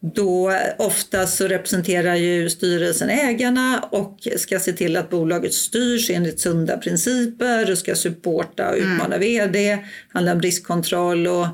då 0.00 0.52
oftast 0.78 1.36
så 1.36 1.48
representerar 1.48 2.14
ju 2.14 2.50
styrelsen 2.50 3.10
ägarna 3.10 3.88
och 3.90 4.28
ska 4.36 4.60
se 4.60 4.72
till 4.72 4.96
att 4.96 5.10
bolaget 5.10 5.54
styrs 5.54 6.10
enligt 6.10 6.40
sunda 6.40 6.76
principer 6.76 7.70
och 7.70 7.78
ska 7.78 7.94
supporta 7.94 8.70
och 8.70 8.76
utmana 8.76 9.16
mm. 9.16 9.20
VD, 9.20 9.78
handla 10.08 10.32
om 10.32 10.42
riskkontroll 10.42 11.26
och 11.26 11.46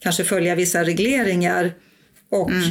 kanske 0.00 0.24
följa 0.24 0.54
vissa 0.54 0.84
regleringar. 0.84 1.72
Och 2.30 2.50
mm. 2.50 2.70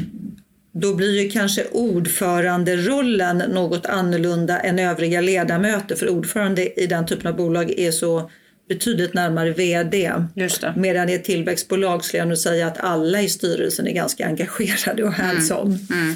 då 0.71 0.93
blir 0.93 1.21
ju 1.23 1.29
kanske 1.29 1.65
ordföranderollen 1.71 3.37
något 3.37 3.85
annorlunda 3.85 4.59
än 4.59 4.79
övriga 4.79 5.21
ledamöter 5.21 5.95
för 5.95 6.09
ordförande 6.09 6.81
i 6.81 6.87
den 6.87 7.05
typen 7.05 7.27
av 7.27 7.35
bolag 7.35 7.79
är 7.79 7.91
så 7.91 8.29
betydligt 8.67 9.13
närmare 9.13 9.51
VD. 9.51 10.13
Just 10.33 10.61
det. 10.61 10.73
Medan 10.75 11.09
i 11.09 11.13
ett 11.13 11.23
tillväxtbolag 11.23 12.05
skulle 12.05 12.21
jag 12.21 12.27
nog 12.27 12.37
säga 12.37 12.67
att 12.67 12.77
alla 12.77 13.21
i 13.21 13.29
styrelsen 13.29 13.87
är 13.87 13.91
ganska 13.91 14.25
engagerade 14.25 15.03
och 15.03 15.13
hands-on. 15.13 15.79
Mm. 15.89 16.03
Mm. 16.03 16.15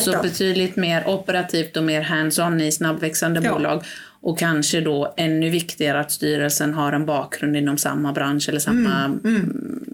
Så 0.00 0.22
betydligt 0.22 0.76
mer 0.76 1.08
operativt 1.08 1.76
och 1.76 1.84
mer 1.84 2.00
hands-on 2.00 2.60
i 2.60 2.72
snabbväxande 2.72 3.40
ja. 3.44 3.52
bolag. 3.52 3.84
Och 4.20 4.38
kanske 4.38 4.80
då 4.80 5.14
ännu 5.16 5.50
viktigare 5.50 6.00
att 6.00 6.12
styrelsen 6.12 6.74
har 6.74 6.92
en 6.92 7.06
bakgrund 7.06 7.56
inom 7.56 7.78
samma 7.78 8.12
bransch 8.12 8.48
eller 8.48 8.58
samma 8.58 9.04
mm. 9.04 9.84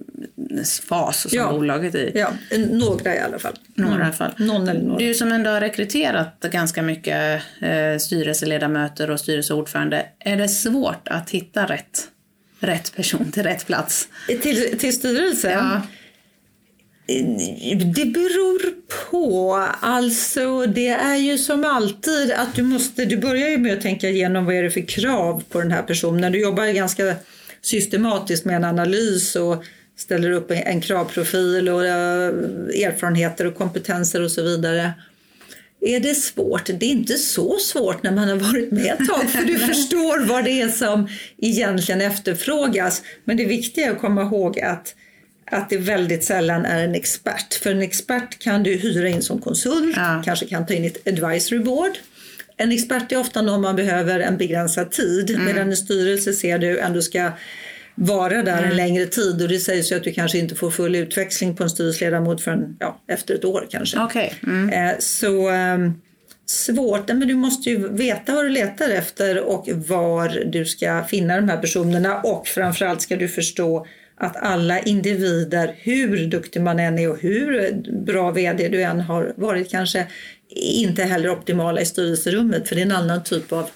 Mm 0.51 0.65
fas 0.89 1.21
som 1.21 1.31
ja. 1.33 1.51
bolaget 1.51 1.95
är 1.95 1.99
i. 1.99 2.13
Ja, 2.15 2.33
några 2.71 3.15
i 3.15 3.19
alla 3.19 3.39
fall. 3.39 3.55
Några 3.75 3.93
mm. 3.93 4.03
i 4.03 4.05
alla 4.05 4.13
fall. 4.13 4.33
Någon 4.37 4.69
eller 4.69 4.81
några. 4.81 4.99
Du 4.99 5.15
som 5.15 5.33
ändå 5.33 5.51
har 5.51 5.61
rekryterat 5.61 6.41
ganska 6.41 6.83
mycket 6.83 7.43
eh, 7.61 7.99
styrelseledamöter 7.99 9.11
och 9.11 9.21
styrelseordförande, 9.21 10.07
är 10.19 10.37
det 10.37 10.49
svårt 10.49 11.09
att 11.09 11.31
hitta 11.31 11.67
rätt, 11.67 12.09
rätt 12.61 12.97
person 12.97 13.33
till 13.33 13.43
rätt 13.43 13.67
plats? 13.67 14.09
Till, 14.27 14.79
till 14.79 14.93
styrelsen? 14.93 15.51
Ja. 15.53 15.83
Det 17.95 18.05
beror 18.05 18.61
på. 19.11 19.55
Alltså, 19.81 20.67
det 20.67 20.89
är 20.89 21.17
ju 21.17 21.39
som 21.39 21.65
alltid 21.65 22.33
att 22.33 22.55
du 22.55 22.63
måste, 22.63 23.05
du 23.05 23.17
börjar 23.17 23.49
ju 23.49 23.59
med 23.59 23.73
att 23.73 23.81
tänka 23.81 24.09
igenom 24.09 24.45
vad 24.45 24.55
är 24.55 24.63
det 24.63 24.71
för 24.71 24.89
krav 24.89 25.43
på 25.49 25.59
den 25.61 25.73
här 25.73 25.83
personen. 25.83 26.33
Du 26.33 26.41
jobbar 26.41 26.67
ganska 26.67 27.15
systematiskt 27.63 28.45
med 28.45 28.57
en 28.57 28.65
analys 28.65 29.37
och 29.37 29.65
ställer 29.99 30.31
upp 30.31 30.51
en 30.51 30.81
kravprofil 30.81 31.69
och 31.69 31.87
eh, 31.87 32.29
erfarenheter 32.85 33.47
och 33.47 33.57
kompetenser 33.57 34.23
och 34.23 34.31
så 34.31 34.43
vidare. 34.43 34.93
Är 35.81 36.01
det 36.01 36.15
svårt? 36.15 36.67
Det 36.67 36.87
är 36.87 36.91
inte 36.91 37.15
så 37.15 37.59
svårt 37.59 38.03
när 38.03 38.13
man 38.13 38.29
har 38.29 38.37
varit 38.37 38.71
med 38.71 38.97
ett 39.01 39.09
tag 39.09 39.31
för 39.31 39.45
du 39.45 39.59
förstår 39.75 40.27
vad 40.27 40.45
det 40.45 40.61
är 40.61 40.69
som 40.69 41.09
egentligen 41.39 42.01
efterfrågas. 42.01 43.03
Men 43.25 43.37
det 43.37 43.45
viktiga 43.45 43.87
är 43.87 43.91
att 43.91 44.01
komma 44.01 44.23
ihåg 44.23 44.61
att 44.61 44.95
att 45.51 45.71
det 45.71 45.77
väldigt 45.77 46.25
sällan 46.25 46.65
är 46.65 46.85
en 46.85 46.95
expert. 46.95 47.55
För 47.55 47.71
en 47.71 47.83
expert 47.83 48.39
kan 48.39 48.63
du 48.63 48.77
hyra 48.77 49.09
in 49.09 49.23
som 49.23 49.41
konsult, 49.41 49.97
ja. 49.97 50.23
kanske 50.25 50.47
kan 50.47 50.67
ta 50.67 50.75
in 50.75 50.85
ett 50.85 51.09
advisory 51.09 51.59
board. 51.59 51.93
En 52.57 52.73
expert 52.73 53.13
är 53.13 53.17
ofta 53.17 53.43
någon 53.43 53.61
man 53.61 53.77
behöver 53.77 54.21
en 54.21 54.37
begränsad 54.37 54.91
tid 54.91 55.31
mm. 55.31 55.45
medan 55.45 55.69
en 55.69 55.77
styrelse 55.77 56.33
ser 56.33 56.59
du 56.59 56.79
ändå 56.79 57.03
ska 57.03 57.33
vara 58.01 58.43
där 58.43 58.59
mm. 58.59 58.71
en 58.71 58.77
längre 58.77 59.07
tid 59.07 59.43
och 59.43 59.49
det 59.49 59.59
sägs 59.59 59.93
ju 59.93 59.97
att 59.97 60.05
du 60.05 60.13
kanske 60.13 60.39
inte 60.39 60.55
får 60.55 60.71
full 60.71 60.97
utväxling 60.97 61.57
på 61.57 61.63
en 61.63 61.71
styrelseledamot 61.71 62.43
förrän 62.43 62.77
ja, 62.81 63.01
efter 63.09 63.35
ett 63.35 63.45
år 63.45 63.67
kanske. 63.71 64.03
Okay. 64.03 64.31
Mm. 64.47 64.69
Eh, 64.69 64.99
så 64.99 65.51
eh, 65.51 65.79
svårt, 66.47 67.09
men 67.09 67.29
du 67.29 67.35
måste 67.35 67.71
ju 67.71 67.89
veta 67.89 68.35
vad 68.35 68.45
du 68.45 68.49
letar 68.49 68.91
efter 68.91 69.43
och 69.43 69.69
var 69.69 70.43
du 70.47 70.65
ska 70.65 71.05
finna 71.05 71.37
de 71.37 71.49
här 71.49 71.57
personerna 71.57 72.21
och 72.21 72.47
framförallt 72.47 73.03
ska 73.03 73.17
du 73.17 73.29
förstå 73.29 73.87
att 74.21 74.37
alla 74.37 74.81
individer, 74.81 75.75
hur 75.79 76.27
duktig 76.27 76.63
man 76.63 76.79
än 76.79 76.99
är 76.99 77.11
och 77.11 77.19
hur 77.21 77.73
bra 78.05 78.31
VD 78.31 78.69
du 78.69 78.83
än 78.83 79.01
har 79.01 79.33
varit 79.37 79.71
kanske, 79.71 80.07
inte 80.51 81.03
heller 81.03 81.31
optimala 81.31 81.81
i 81.81 81.87
styrelserummet 81.87 82.69
för 82.69 82.75
det 82.75 82.81
är 82.81 82.87
en 82.87 82.93
annan 82.93 83.25
typ 83.25 83.53
av 83.53 83.71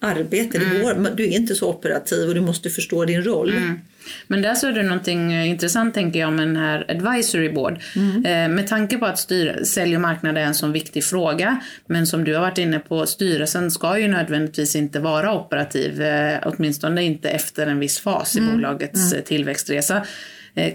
arbete. 0.00 0.58
Mm. 0.58 0.74
Det 0.74 0.80
går, 0.82 1.16
du 1.16 1.24
är 1.24 1.36
inte 1.36 1.54
så 1.54 1.68
operativ 1.70 2.28
och 2.28 2.34
du 2.34 2.40
måste 2.40 2.70
förstå 2.70 3.04
din 3.04 3.24
roll. 3.24 3.50
Mm. 3.50 3.80
Men 4.26 4.42
där 4.42 4.66
är 4.66 4.72
det 4.72 4.82
någonting 4.82 5.32
eh, 5.32 5.50
intressant 5.50 5.94
tänker 5.94 6.20
jag 6.20 6.32
med 6.32 6.46
den 6.46 6.56
här 6.56 6.86
advisory 6.88 7.48
board. 7.52 7.78
Mm. 7.96 8.24
Eh, 8.24 8.56
med 8.56 8.66
tanke 8.66 8.98
på 8.98 9.06
att 9.06 9.18
styr, 9.18 9.64
sälj 9.64 9.94
och 9.94 10.00
marknad 10.00 10.38
är 10.38 10.42
en 10.42 10.54
så 10.54 10.66
viktig 10.66 11.04
fråga. 11.04 11.60
Men 11.86 12.06
som 12.06 12.24
du 12.24 12.34
har 12.34 12.40
varit 12.40 12.58
inne 12.58 12.78
på, 12.78 13.06
styrelsen 13.06 13.70
ska 13.70 13.98
ju 13.98 14.08
nödvändigtvis 14.08 14.76
inte 14.76 15.00
vara 15.00 15.34
operativ. 15.34 16.02
Eh, 16.02 16.38
åtminstone 16.44 17.02
inte 17.02 17.28
efter 17.28 17.66
en 17.66 17.78
viss 17.78 18.00
fas 18.00 18.36
i 18.36 18.38
mm. 18.38 18.52
bolagets 18.52 19.12
mm. 19.12 19.24
tillväxtresa. 19.24 20.06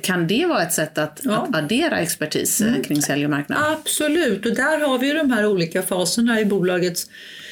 Kan 0.01 0.27
det 0.27 0.45
vara 0.45 0.61
ett 0.61 0.73
sätt 0.73 0.97
att, 0.97 1.19
ja. 1.23 1.31
att 1.31 1.55
addera 1.55 1.99
expertis 1.99 2.61
mm. 2.61 2.83
kring 2.83 3.01
sälj 3.01 3.23
och 3.23 3.29
marknad? 3.29 3.59
Absolut, 3.63 4.45
och 4.45 4.55
där 4.55 4.87
har 4.87 4.99
vi 4.99 5.07
ju 5.07 5.13
de 5.13 5.31
här 5.31 5.45
olika 5.45 5.81
faserna 5.81 6.39
i 6.39 6.45
bolagets 6.45 7.07
Eh, 7.07 7.42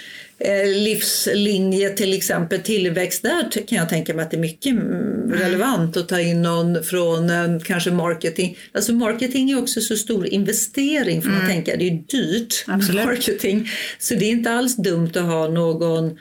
livslinje, 0.65 1.89
till 1.89 2.13
exempel 2.13 2.60
tillväxt, 2.60 3.23
där 3.23 3.67
kan 3.67 3.77
jag 3.77 3.89
tänka 3.89 4.13
mig 4.13 4.23
att 4.25 4.32
det 4.32 4.38
är 4.38 4.41
mycket 4.41 4.71
mm. 4.71 5.34
relevant 5.34 5.97
att 5.97 6.10
ta 6.10 6.19
in 6.19 6.41
någon 6.41 6.84
från 6.84 7.30
eh, 7.30 7.60
kanske 7.63 7.91
marketing. 7.91 8.58
Alltså 8.71 8.93
marketing 8.93 9.51
är 9.51 9.60
också 9.60 9.82
så 9.82 9.97
stor 9.97 10.27
investering 10.27 11.21
får 11.21 11.30
man 11.30 11.39
mm. 11.39 11.51
tänka, 11.51 11.75
det 11.75 11.88
är 11.88 12.04
dyrt 12.08 12.63
Absolut. 12.67 13.06
marketing. 13.06 13.69
Så 13.99 14.15
det 14.15 14.25
är 14.25 14.32
inte 14.32 14.51
alls 14.51 14.75
dumt 14.75 15.12
att 15.15 15.23
ha 15.23 15.47
någon 15.47 16.17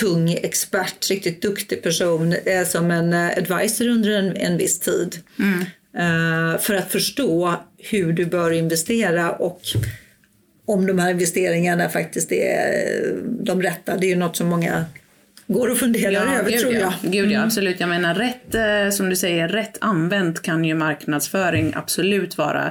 tung 0.00 0.32
expert, 0.32 1.10
riktigt 1.10 1.42
duktig 1.42 1.82
person 1.82 2.34
eh, 2.44 2.66
som 2.66 2.90
en 2.90 3.12
advisor 3.12 3.88
under 3.88 4.10
en, 4.10 4.36
en 4.36 4.56
viss 4.56 4.80
tid. 4.80 5.16
Mm. 5.38 5.64
för 6.58 6.74
att 6.74 6.92
förstå 6.92 7.60
hur 7.78 8.12
du 8.12 8.26
bör 8.26 8.50
investera 8.50 9.32
och 9.32 9.62
om 10.72 10.86
de 10.86 10.98
här 10.98 11.10
investeringarna 11.10 11.88
faktiskt 11.88 12.32
är 12.32 13.14
de 13.24 13.62
rätta. 13.62 13.96
Det 13.96 14.06
är 14.06 14.08
ju 14.08 14.16
något 14.16 14.36
som 14.36 14.48
många 14.48 14.84
går 15.46 15.70
och 15.70 15.78
funderar 15.78 16.12
ja, 16.12 16.38
över 16.38 16.50
gud, 16.50 16.60
tror 16.60 16.74
jag. 16.74 16.82
Ja. 16.82 16.94
Gud 17.02 17.30
ja, 17.30 17.36
mm. 17.36 17.46
absolut. 17.46 17.80
Jag 17.80 17.88
menar 17.88 18.14
rätt, 18.14 18.54
eh, 18.54 18.90
som 18.90 19.10
du 19.10 19.16
säger, 19.16 19.48
rätt 19.48 19.78
använt 19.80 20.42
kan 20.42 20.64
ju 20.64 20.74
marknadsföring 20.74 21.72
absolut 21.76 22.38
vara 22.38 22.66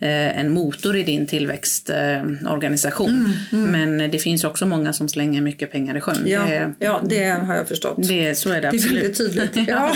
eh, 0.00 0.38
en 0.38 0.52
motor 0.52 0.96
i 0.96 1.02
din 1.02 1.26
tillväxtorganisation. 1.26 3.34
Mm, 3.52 3.70
mm. 3.70 3.96
Men 3.96 4.10
det 4.10 4.18
finns 4.18 4.44
också 4.44 4.66
många 4.66 4.92
som 4.92 5.08
slänger 5.08 5.40
mycket 5.40 5.72
pengar 5.72 5.96
i 5.96 6.00
sjön. 6.00 6.22
Ja, 6.26 6.44
det, 6.46 6.72
ja, 6.78 7.00
det 7.04 7.24
har 7.24 7.54
jag 7.54 7.68
förstått. 7.68 8.08
Det, 8.08 8.34
så 8.34 8.50
är 8.50 8.60
det 8.60 8.68
absolut. 8.68 9.16
Det 9.16 9.24
är 9.24 9.28
väldigt 9.28 9.54
tydligt. 9.54 9.68
ja. 9.68 9.94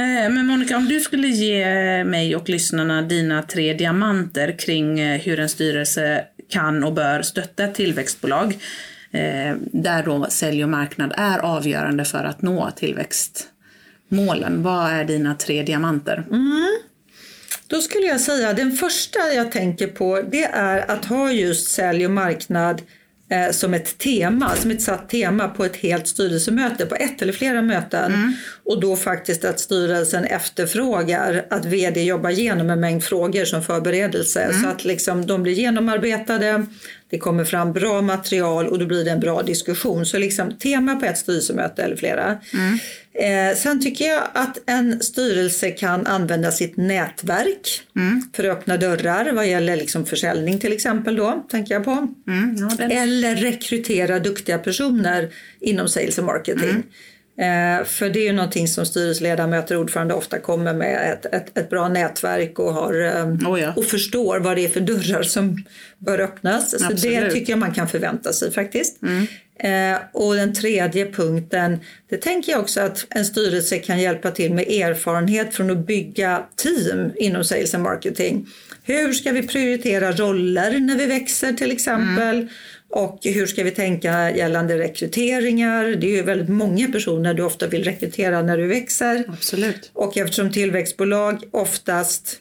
Eh, 0.00 0.30
men 0.30 0.46
Monica, 0.46 0.76
om 0.76 0.84
du 0.84 1.00
skulle 1.00 1.28
ge 1.28 1.64
mig 2.04 2.36
och 2.36 2.48
lyssnarna 2.48 3.02
dina 3.02 3.42
tre 3.42 3.72
diamanter 3.72 4.58
kring 4.58 5.18
hur 5.18 5.40
en 5.40 5.48
styrelse 5.48 6.24
kan 6.48 6.84
och 6.84 6.92
bör 6.92 7.22
stötta 7.22 7.64
ett 7.64 7.74
tillväxtbolag 7.74 8.58
eh, 9.10 9.56
där 9.60 10.02
då 10.02 10.26
sälj 10.30 10.64
och 10.64 10.70
marknad 10.70 11.14
är 11.16 11.38
avgörande 11.38 12.04
för 12.04 12.24
att 12.24 12.42
nå 12.42 12.70
tillväxtmålen. 12.70 14.62
Vad 14.62 14.90
är 14.90 15.04
dina 15.04 15.34
tre 15.34 15.62
diamanter? 15.62 16.24
Mm. 16.30 16.78
Då 17.66 17.80
skulle 17.80 18.06
jag 18.06 18.20
säga 18.20 18.52
den 18.52 18.72
första 18.72 19.18
jag 19.34 19.52
tänker 19.52 19.86
på 19.86 20.22
det 20.30 20.44
är 20.44 20.90
att 20.90 21.04
ha 21.04 21.32
just 21.32 21.70
sälj 21.70 22.04
och 22.04 22.10
marknad 22.12 22.82
eh, 23.30 23.52
som 23.52 23.74
ett 23.74 23.98
tema, 23.98 24.56
som 24.56 24.70
ett 24.70 24.82
satt 24.82 25.08
tema 25.08 25.48
på 25.48 25.64
ett 25.64 25.76
helt 25.76 26.08
styrelsemöte, 26.08 26.86
på 26.86 26.94
ett 26.94 27.22
eller 27.22 27.32
flera 27.32 27.62
möten. 27.62 28.14
Mm. 28.14 28.32
Och 28.64 28.80
då 28.80 28.96
faktiskt 28.96 29.44
att 29.44 29.60
styrelsen 29.60 30.24
efterfrågar 30.24 31.46
att 31.50 31.64
vd 31.64 32.02
jobbar 32.02 32.30
igenom 32.30 32.70
en 32.70 32.80
mängd 32.80 33.04
frågor 33.04 33.44
som 33.44 33.62
förberedelse. 33.62 34.42
Mm. 34.42 34.62
Så 34.62 34.68
att 34.68 34.84
liksom 34.84 35.26
de 35.26 35.42
blir 35.42 35.52
genomarbetade, 35.52 36.66
det 37.10 37.18
kommer 37.18 37.44
fram 37.44 37.72
bra 37.72 38.02
material 38.02 38.68
och 38.68 38.78
då 38.78 38.86
blir 38.86 39.04
det 39.04 39.10
en 39.10 39.20
bra 39.20 39.42
diskussion. 39.42 40.06
Så 40.06 40.18
liksom 40.18 40.52
tema 40.58 40.96
på 40.96 41.06
ett 41.06 41.18
styrelsemöte 41.18 41.82
eller 41.82 41.96
flera. 41.96 42.38
Mm. 42.52 42.78
Eh, 43.14 43.56
sen 43.56 43.82
tycker 43.82 44.04
jag 44.04 44.22
att 44.32 44.58
en 44.66 45.00
styrelse 45.00 45.70
kan 45.70 46.06
använda 46.06 46.52
sitt 46.52 46.76
nätverk 46.76 47.82
mm. 47.96 48.22
för 48.32 48.44
att 48.44 48.58
öppna 48.58 48.76
dörrar 48.76 49.32
vad 49.32 49.48
gäller 49.48 49.76
liksom 49.76 50.06
försäljning 50.06 50.58
till 50.58 50.72
exempel 50.72 51.16
då, 51.16 51.46
tänker 51.50 51.74
jag 51.74 51.84
på. 51.84 52.08
Mm, 52.28 52.56
ja, 52.56 52.84
eller 52.84 53.36
rekrytera 53.36 54.18
duktiga 54.18 54.58
personer 54.58 55.30
inom 55.60 55.88
sales 55.88 56.18
och 56.18 56.24
marketing. 56.24 56.82
Eh, 57.38 57.84
för 57.84 58.08
det 58.08 58.18
är 58.18 58.24
ju 58.24 58.32
någonting 58.32 58.68
som 58.68 58.86
styrelseledamöter 58.86 59.74
och 59.74 59.80
ordförande 59.80 60.14
ofta 60.14 60.38
kommer 60.38 60.74
med 60.74 61.12
ett, 61.12 61.34
ett, 61.34 61.58
ett 61.58 61.70
bra 61.70 61.88
nätverk 61.88 62.58
och, 62.58 62.74
har, 62.74 63.04
eh, 63.04 63.50
oh 63.50 63.60
ja. 63.60 63.72
och 63.76 63.84
förstår 63.84 64.38
vad 64.38 64.56
det 64.56 64.64
är 64.64 64.68
för 64.68 64.80
dörrar 64.80 65.22
som 65.22 65.64
bör 65.98 66.18
öppnas. 66.18 66.74
Absolut. 66.74 67.00
Så 67.00 67.08
det 67.08 67.30
tycker 67.30 67.52
jag 67.52 67.58
man 67.58 67.74
kan 67.74 67.88
förvänta 67.88 68.32
sig 68.32 68.52
faktiskt. 68.52 69.02
Mm. 69.02 69.26
Eh, 69.58 70.00
och 70.12 70.34
den 70.34 70.54
tredje 70.54 71.12
punkten, 71.12 71.78
det 72.10 72.16
tänker 72.16 72.52
jag 72.52 72.60
också 72.60 72.80
att 72.80 73.06
en 73.10 73.24
styrelse 73.24 73.78
kan 73.78 74.00
hjälpa 74.00 74.30
till 74.30 74.54
med 74.54 74.68
erfarenhet 74.68 75.54
från 75.54 75.70
att 75.70 75.86
bygga 75.86 76.42
team 76.56 77.12
inom 77.16 77.44
sales 77.44 77.74
and 77.74 77.82
marketing. 77.82 78.46
Hur 78.82 79.12
ska 79.12 79.32
vi 79.32 79.48
prioritera 79.48 80.12
roller 80.12 80.80
när 80.80 80.96
vi 80.96 81.06
växer 81.06 81.52
till 81.52 81.72
exempel? 81.72 82.36
Mm. 82.36 82.48
Och 82.90 83.18
hur 83.22 83.46
ska 83.46 83.64
vi 83.64 83.70
tänka 83.70 84.36
gällande 84.36 84.78
rekryteringar? 84.78 85.84
Det 85.84 86.06
är 86.06 86.16
ju 86.16 86.22
väldigt 86.22 86.48
många 86.48 86.88
personer 86.88 87.34
du 87.34 87.42
ofta 87.42 87.66
vill 87.66 87.84
rekrytera 87.84 88.42
när 88.42 88.56
du 88.56 88.66
växer. 88.66 89.24
Absolut. 89.28 89.90
Och 89.92 90.16
eftersom 90.16 90.52
tillväxtbolag 90.52 91.42
oftast 91.50 92.40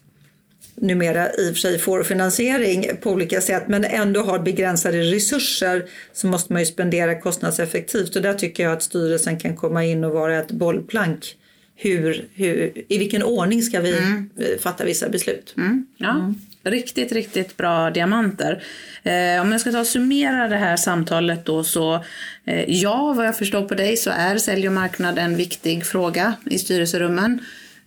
numera 0.76 1.34
i 1.34 1.52
och 1.52 1.54
för 1.54 1.60
sig 1.62 1.80
får 1.80 2.04
finansiering 2.04 2.90
på 3.02 3.12
olika 3.12 3.42
sätt 3.42 3.64
men 3.68 3.86
ändå 3.86 4.22
har 4.22 4.40
begränsade 4.40 5.02
resurser 5.02 5.86
så 6.14 6.28
måste 6.28 6.54
man 6.54 6.62
ju 6.62 6.66
spendera 6.66 7.22
kostnadseffektivt 7.22 8.16
och 8.16 8.22
där 8.22 8.34
tycker 8.34 8.64
jag 8.64 8.74
att 8.74 8.84
styrelsen 8.84 9.40
kan 9.40 9.56
komma 9.56 9.86
in 9.86 10.04
och 10.04 10.12
vara 10.12 10.40
ett 10.40 10.52
bollplank. 10.52 11.38
Hur, 11.76 12.28
hur, 12.34 12.84
I 12.88 12.98
vilken 12.98 13.24
ordning 13.24 13.62
ska 13.62 13.82
vi 13.82 13.98
mm. 13.98 14.30
fatta 14.60 14.86
vissa 14.86 15.10
beslut? 15.10 15.54
Mm. 15.58 15.86
Ja. 15.98 16.16
Mm. 16.16 16.36
Riktigt, 16.66 17.12
riktigt 17.12 17.58
bra 17.58 17.90
diamanter. 17.90 18.64
Eh, 19.04 19.42
om 19.42 19.52
jag 19.52 19.62
ska 19.62 19.72
ta 19.72 19.80
och 19.80 19.88
summera 19.88 20.48
det 20.48 20.58
här 20.58 20.78
samtalet 20.78 21.46
då 21.46 21.64
så 21.64 22.04
eh, 22.46 22.64
ja, 22.68 23.14
vad 23.14 23.28
jag 23.28 23.38
förstår 23.38 23.62
på 23.62 23.76
dig 23.76 23.98
så 23.98 24.10
är 24.10 24.38
sälj 24.38 24.68
och 24.68 24.74
marknad 24.74 25.18
en 25.18 25.36
viktig 25.36 25.86
fråga 25.86 26.34
i 26.46 26.60
styrelserummen. 26.60 27.40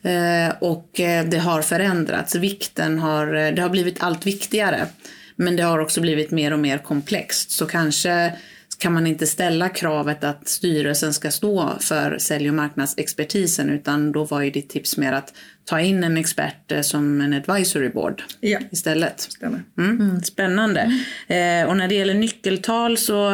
Eh, 0.02 0.54
och 0.60 1.00
eh, 1.00 1.24
det 1.24 1.38
har 1.38 1.62
förändrats. 1.62 2.34
Vikten 2.34 2.98
har, 2.98 3.34
eh, 3.34 3.54
det 3.54 3.62
har 3.62 3.68
blivit 3.68 4.02
allt 4.02 4.26
viktigare. 4.26 4.86
Men 5.36 5.56
det 5.56 5.62
har 5.62 5.78
också 5.78 6.00
blivit 6.00 6.30
mer 6.30 6.52
och 6.52 6.58
mer 6.58 6.78
komplext. 6.78 7.50
Så 7.50 7.66
kanske 7.66 8.32
kan 8.78 8.92
man 8.92 9.06
inte 9.06 9.26
ställa 9.26 9.68
kravet 9.68 10.24
att 10.24 10.48
styrelsen 10.48 11.14
ska 11.14 11.30
stå 11.30 11.76
för 11.80 12.18
sälj 12.18 12.48
och 12.48 12.54
marknadsexpertisen 12.54 13.70
utan 13.70 14.12
då 14.12 14.24
var 14.24 14.42
ju 14.42 14.50
ditt 14.50 14.68
tips 14.70 14.96
mer 14.96 15.12
att 15.12 15.32
ta 15.64 15.80
in 15.80 16.04
en 16.04 16.16
expert 16.16 16.72
som 16.82 17.20
en 17.20 17.32
advisory 17.32 17.88
board 17.88 18.22
ja. 18.40 18.58
istället. 18.70 19.28
Mm. 19.42 19.62
Mm. 19.78 20.22
Spännande. 20.22 20.80
Mm. 21.28 21.64
Eh, 21.64 21.70
och 21.70 21.76
när 21.76 21.88
det 21.88 21.94
gäller 21.94 22.14
nyckeltal 22.14 22.98
så 22.98 23.30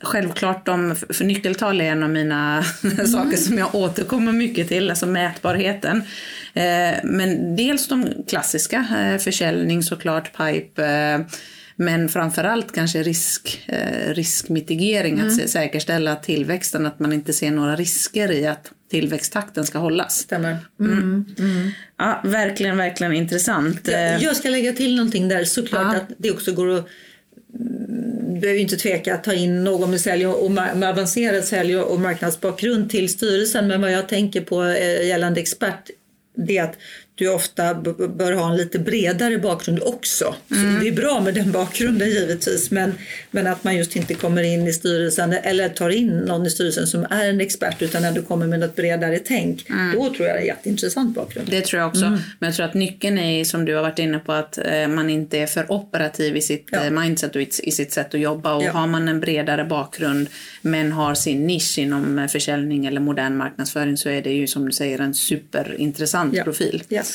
självklart, 0.00 0.66
de, 0.66 0.96
för 0.96 1.24
nyckeltal 1.24 1.80
är 1.80 1.84
en 1.84 2.02
av 2.02 2.10
mina 2.10 2.64
mm. 2.84 3.06
saker 3.06 3.36
som 3.36 3.58
jag 3.58 3.74
återkommer 3.74 4.32
mycket 4.32 4.68
till, 4.68 4.90
alltså 4.90 5.06
mätbarheten. 5.06 6.02
Eh, 6.54 6.94
men 7.04 7.56
dels 7.56 7.88
de 7.88 8.24
klassiska, 8.28 8.86
eh, 8.98 9.18
försäljning 9.18 9.82
såklart, 9.82 10.32
pipe, 10.36 10.86
eh, 10.86 11.20
men 11.80 12.08
framförallt 12.08 12.72
kanske 12.72 13.02
risk, 13.02 13.64
eh, 13.66 14.14
riskmitigering, 14.14 15.18
mm. 15.18 15.26
att 15.26 15.50
säkerställa 15.50 16.16
tillväxten, 16.16 16.86
att 16.86 16.98
man 16.98 17.12
inte 17.12 17.32
ser 17.32 17.50
några 17.50 17.76
risker 17.76 18.32
i 18.32 18.46
att 18.46 18.72
tillväxttakten 18.90 19.66
ska 19.66 19.78
hållas. 19.78 20.18
Stämmer. 20.18 20.56
Mm. 20.80 20.92
Mm. 20.92 21.26
mm. 21.38 21.70
Ja, 21.98 22.20
verkligen, 22.24 22.76
verkligen 22.76 23.12
intressant. 23.12 23.88
Jag, 23.88 24.22
jag 24.22 24.36
ska 24.36 24.48
lägga 24.48 24.72
till 24.72 24.96
någonting 24.96 25.28
där, 25.28 25.44
såklart 25.44 25.94
ja. 25.94 26.00
att 26.00 26.08
det 26.18 26.30
också 26.30 26.52
går 26.52 26.78
att 26.78 26.86
behöver 28.40 28.60
inte 28.60 28.76
tveka 28.76 29.14
att 29.14 29.24
ta 29.24 29.32
in 29.32 29.64
någon 29.64 29.90
med, 29.90 30.00
sälj 30.00 30.26
och, 30.26 30.50
med 30.50 30.84
avancerad 30.84 31.44
sälj 31.44 31.76
och 31.76 32.00
marknadsbakgrund 32.00 32.90
till 32.90 33.08
styrelsen. 33.08 33.68
Men 33.68 33.80
vad 33.80 33.92
jag 33.92 34.08
tänker 34.08 34.40
på 34.40 34.64
eh, 34.64 35.06
gällande 35.06 35.40
expert 35.40 35.90
det 36.46 36.58
är 36.58 36.64
att 36.64 36.76
du 37.20 37.28
ofta 37.28 37.74
bör 37.74 38.32
ha 38.32 38.50
en 38.50 38.56
lite 38.56 38.78
bredare 38.78 39.38
bakgrund 39.38 39.82
också. 39.82 40.34
Mm. 40.50 40.80
Det 40.80 40.88
är 40.88 40.92
bra 40.92 41.20
med 41.20 41.34
den 41.34 41.52
bakgrunden 41.52 42.08
givetvis 42.08 42.70
men, 42.70 42.94
men 43.30 43.46
att 43.46 43.64
man 43.64 43.76
just 43.76 43.96
inte 43.96 44.14
kommer 44.14 44.42
in 44.42 44.66
i 44.66 44.72
styrelsen 44.72 45.32
eller 45.32 45.68
tar 45.68 45.90
in 45.90 46.18
någon 46.18 46.46
i 46.46 46.50
styrelsen 46.50 46.86
som 46.86 47.06
är 47.10 47.28
en 47.28 47.40
expert 47.40 47.82
utan 47.82 48.04
ändå 48.04 48.22
kommer 48.22 48.46
med 48.46 48.60
något 48.60 48.76
bredare 48.76 49.18
tänk. 49.18 49.70
Mm. 49.70 49.94
Då 49.94 50.14
tror 50.14 50.28
jag 50.28 50.36
det 50.36 50.40
är 50.40 50.46
jätteintressant 50.46 51.14
bakgrund. 51.14 51.48
Det 51.50 51.60
tror 51.60 51.80
jag 51.80 51.88
också. 51.88 52.04
Mm. 52.04 52.18
Men 52.38 52.46
jag 52.46 52.56
tror 52.56 52.66
att 52.66 52.74
nyckeln 52.74 53.18
är 53.18 53.44
som 53.44 53.64
du 53.64 53.74
har 53.74 53.82
varit 53.82 53.98
inne 53.98 54.18
på 54.18 54.32
att 54.32 54.58
eh, 54.58 54.88
man 54.88 55.10
inte 55.10 55.38
är 55.38 55.46
för 55.46 55.72
operativ 55.72 56.36
i 56.36 56.42
sitt 56.42 56.68
ja. 56.70 56.84
Eh, 56.84 56.90
mindset 56.90 57.36
och 57.36 57.42
i 57.42 57.70
sitt 57.70 57.92
sätt 57.92 58.14
att 58.14 58.20
jobba. 58.20 58.54
Och 58.54 58.62
ja. 58.62 58.72
har 58.72 58.86
man 58.86 59.08
en 59.08 59.20
bredare 59.20 59.64
bakgrund 59.64 60.28
men 60.62 60.92
har 60.92 61.14
sin 61.14 61.46
nisch 61.46 61.78
inom 61.78 62.18
eh, 62.18 62.26
försäljning 62.26 62.86
eller 62.86 63.00
modern 63.00 63.36
marknadsföring 63.36 63.96
så 63.96 64.08
är 64.08 64.22
det 64.22 64.32
ju 64.32 64.46
som 64.46 64.66
du 64.66 64.72
säger 64.72 64.98
en 64.98 65.14
superintressant 65.14 66.36
ja. 66.36 66.44
profil. 66.44 66.82
Yes. 66.90 67.09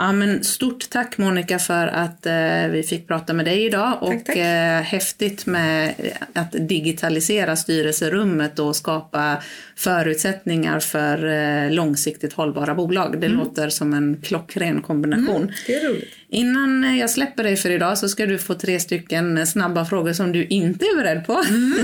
Ja, 0.00 0.12
men 0.12 0.44
stort 0.44 0.90
tack 0.90 1.18
Monica 1.18 1.58
för 1.58 1.86
att 1.86 2.26
eh, 2.26 2.68
vi 2.70 2.82
fick 2.82 3.06
prata 3.08 3.32
med 3.32 3.44
dig 3.44 3.64
idag 3.64 3.98
och 4.00 4.10
tack, 4.10 4.24
tack. 4.26 4.36
Eh, 4.36 4.80
häftigt 4.80 5.46
med 5.46 5.94
att 6.32 6.52
digitalisera 6.52 7.56
styrelserummet 7.56 8.58
och 8.58 8.76
skapa 8.76 9.42
förutsättningar 9.76 10.80
för 10.80 11.26
eh, 11.26 11.70
långsiktigt 11.70 12.32
hållbara 12.32 12.74
bolag. 12.74 13.20
Det 13.20 13.26
mm. 13.26 13.38
låter 13.38 13.68
som 13.68 13.94
en 13.94 14.20
klockren 14.22 14.82
kombination. 14.82 15.42
Mm, 15.42 15.54
det 15.66 15.74
är 15.74 15.88
roligt. 15.88 16.14
Innan 16.28 16.96
jag 16.98 17.10
släpper 17.10 17.44
dig 17.44 17.56
för 17.56 17.70
idag 17.70 17.98
så 17.98 18.08
ska 18.08 18.26
du 18.26 18.38
få 18.38 18.54
tre 18.54 18.80
stycken 18.80 19.46
snabba 19.46 19.84
frågor 19.84 20.12
som 20.12 20.32
du 20.32 20.46
inte 20.46 20.84
är 20.84 20.96
beredd 20.96 21.26
på. 21.26 21.42
Mm. 21.48 21.74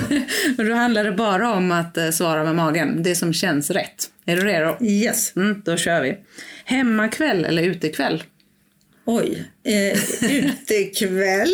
då 0.69 0.75
handlar 0.75 1.05
det 1.05 1.13
bara 1.13 1.53
om 1.53 1.73
att 1.73 1.97
eh, 1.97 2.11
svara 2.11 2.45
med 2.45 2.55
magen, 2.55 3.03
det 3.03 3.15
som 3.15 3.33
känns 3.33 3.71
rätt. 3.71 4.11
Är 4.27 4.37
du 4.37 4.45
redo? 4.45 4.77
Yes. 4.85 5.37
Mm, 5.37 5.63
då 5.65 5.77
kör 5.77 6.03
vi. 6.03 6.17
Hemmakväll 6.65 7.45
eller 7.45 7.63
utekväll? 7.63 8.23
Oj, 9.07 9.45
eh, 9.65 9.99
utekväll. 10.31 11.53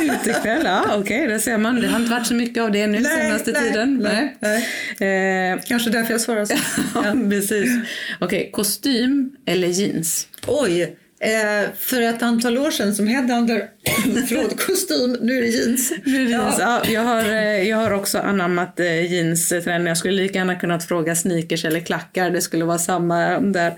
utekväll, 0.00 0.62
ja 0.64 0.82
okej, 0.82 0.98
okay, 1.00 1.26
det 1.26 1.40
ser 1.40 1.58
man. 1.58 1.80
Det 1.80 1.88
har 1.88 1.98
inte 1.98 2.10
varit 2.10 2.26
så 2.26 2.34
mycket 2.34 2.62
av 2.62 2.72
det 2.72 2.86
nu 2.86 3.00
nej, 3.00 3.22
senaste 3.22 3.52
nej, 3.52 3.62
tiden. 3.62 3.96
Nej, 3.96 4.36
nej. 4.98 5.52
Eh, 5.52 5.60
Kanske 5.68 5.90
därför 5.90 6.12
jag 6.12 6.20
svarar 6.20 6.44
så. 6.44 6.54
ja, 6.94 7.16
precis. 7.30 7.70
Okej, 8.20 8.38
okay, 8.38 8.50
kostym 8.50 9.30
eller 9.46 9.68
jeans? 9.68 10.28
Oj, 10.46 10.96
eh, 11.20 11.70
för 11.76 12.00
ett 12.00 12.22
antal 12.22 12.58
år 12.58 12.70
sedan 12.70 12.94
som 12.94 13.06
headhunter, 13.06 13.70
förlåt, 14.28 14.66
kostym, 14.66 15.16
nu 15.20 15.38
är 15.38 15.42
det 15.42 15.48
jeans. 15.48 15.92
Nu 16.04 16.16
är 16.16 16.24
det 16.24 16.30
jeans. 16.30 16.56
Ja. 16.58 16.82
ja 16.84 16.92
jag, 16.92 17.02
har, 17.02 17.24
eh, 17.24 17.68
jag 17.68 17.76
har 17.76 17.90
också 17.90 18.18
anammat 18.18 18.80
eh, 18.80 19.12
jeans-trenden. 19.12 19.86
Jag 19.86 19.98
skulle 19.98 20.22
lika 20.22 20.38
gärna 20.38 20.54
kunnat 20.54 20.84
fråga 20.84 21.16
sneakers 21.16 21.64
eller 21.64 21.80
klackar, 21.80 22.30
det 22.30 22.40
skulle 22.40 22.64
vara 22.64 22.78
samma 22.78 23.40
där. 23.40 23.72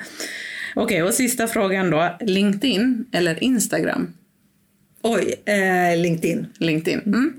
Okej, 0.74 1.02
och 1.02 1.14
sista 1.14 1.46
frågan 1.46 1.90
då. 1.90 2.16
LinkedIn 2.20 3.06
eller 3.12 3.44
Instagram? 3.44 4.14
Oj, 5.02 5.34
eh, 5.44 5.96
LinkedIn. 5.96 6.46
LinkedIn. 6.58 7.00
Mm. 7.06 7.32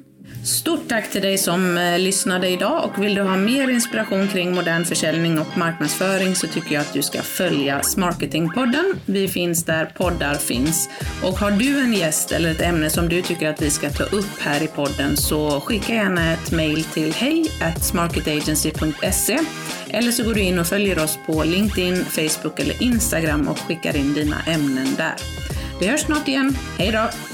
Stort 0.43 0.87
tack 0.89 1.11
till 1.11 1.21
dig 1.21 1.37
som 1.37 1.77
eh, 1.77 1.99
lyssnade 1.99 2.49
idag 2.49 2.85
och 2.85 3.03
vill 3.03 3.15
du 3.15 3.21
ha 3.21 3.37
mer 3.37 3.69
inspiration 3.69 4.27
kring 4.27 4.55
modern 4.55 4.85
försäljning 4.85 5.39
och 5.39 5.57
marknadsföring 5.57 6.35
så 6.35 6.47
tycker 6.47 6.73
jag 6.73 6.81
att 6.81 6.93
du 6.93 7.01
ska 7.01 7.21
följa 7.21 7.83
Smarketingpodden. 7.83 8.93
Vi 9.05 9.27
finns 9.27 9.63
där 9.63 9.85
poddar 9.85 10.35
finns. 10.35 10.89
Och 11.23 11.39
har 11.39 11.51
du 11.51 11.79
en 11.79 11.93
gäst 11.93 12.31
eller 12.31 12.51
ett 12.51 12.61
ämne 12.61 12.89
som 12.89 13.09
du 13.09 13.21
tycker 13.21 13.49
att 13.49 13.61
vi 13.61 13.69
ska 13.69 13.89
ta 13.89 14.03
upp 14.03 14.39
här 14.39 14.63
i 14.63 14.67
podden 14.67 15.17
så 15.17 15.59
skicka 15.59 15.93
gärna 15.93 16.33
ett 16.33 16.51
mail 16.51 16.83
till 16.83 17.13
hej 17.13 17.45
smarketagency.se 17.81 19.39
eller 19.89 20.11
så 20.11 20.23
går 20.23 20.33
du 20.33 20.41
in 20.41 20.59
och 20.59 20.67
följer 20.67 21.03
oss 21.03 21.19
på 21.25 21.43
LinkedIn, 21.43 22.05
Facebook 22.05 22.59
eller 22.59 22.83
Instagram 22.83 23.47
och 23.47 23.59
skickar 23.59 23.95
in 23.95 24.13
dina 24.13 24.41
ämnen 24.47 24.95
där. 24.97 25.15
Vi 25.79 25.87
hörs 25.87 26.01
snart 26.01 26.27
igen. 26.27 26.57
Hej 26.77 26.91
då! 26.91 27.30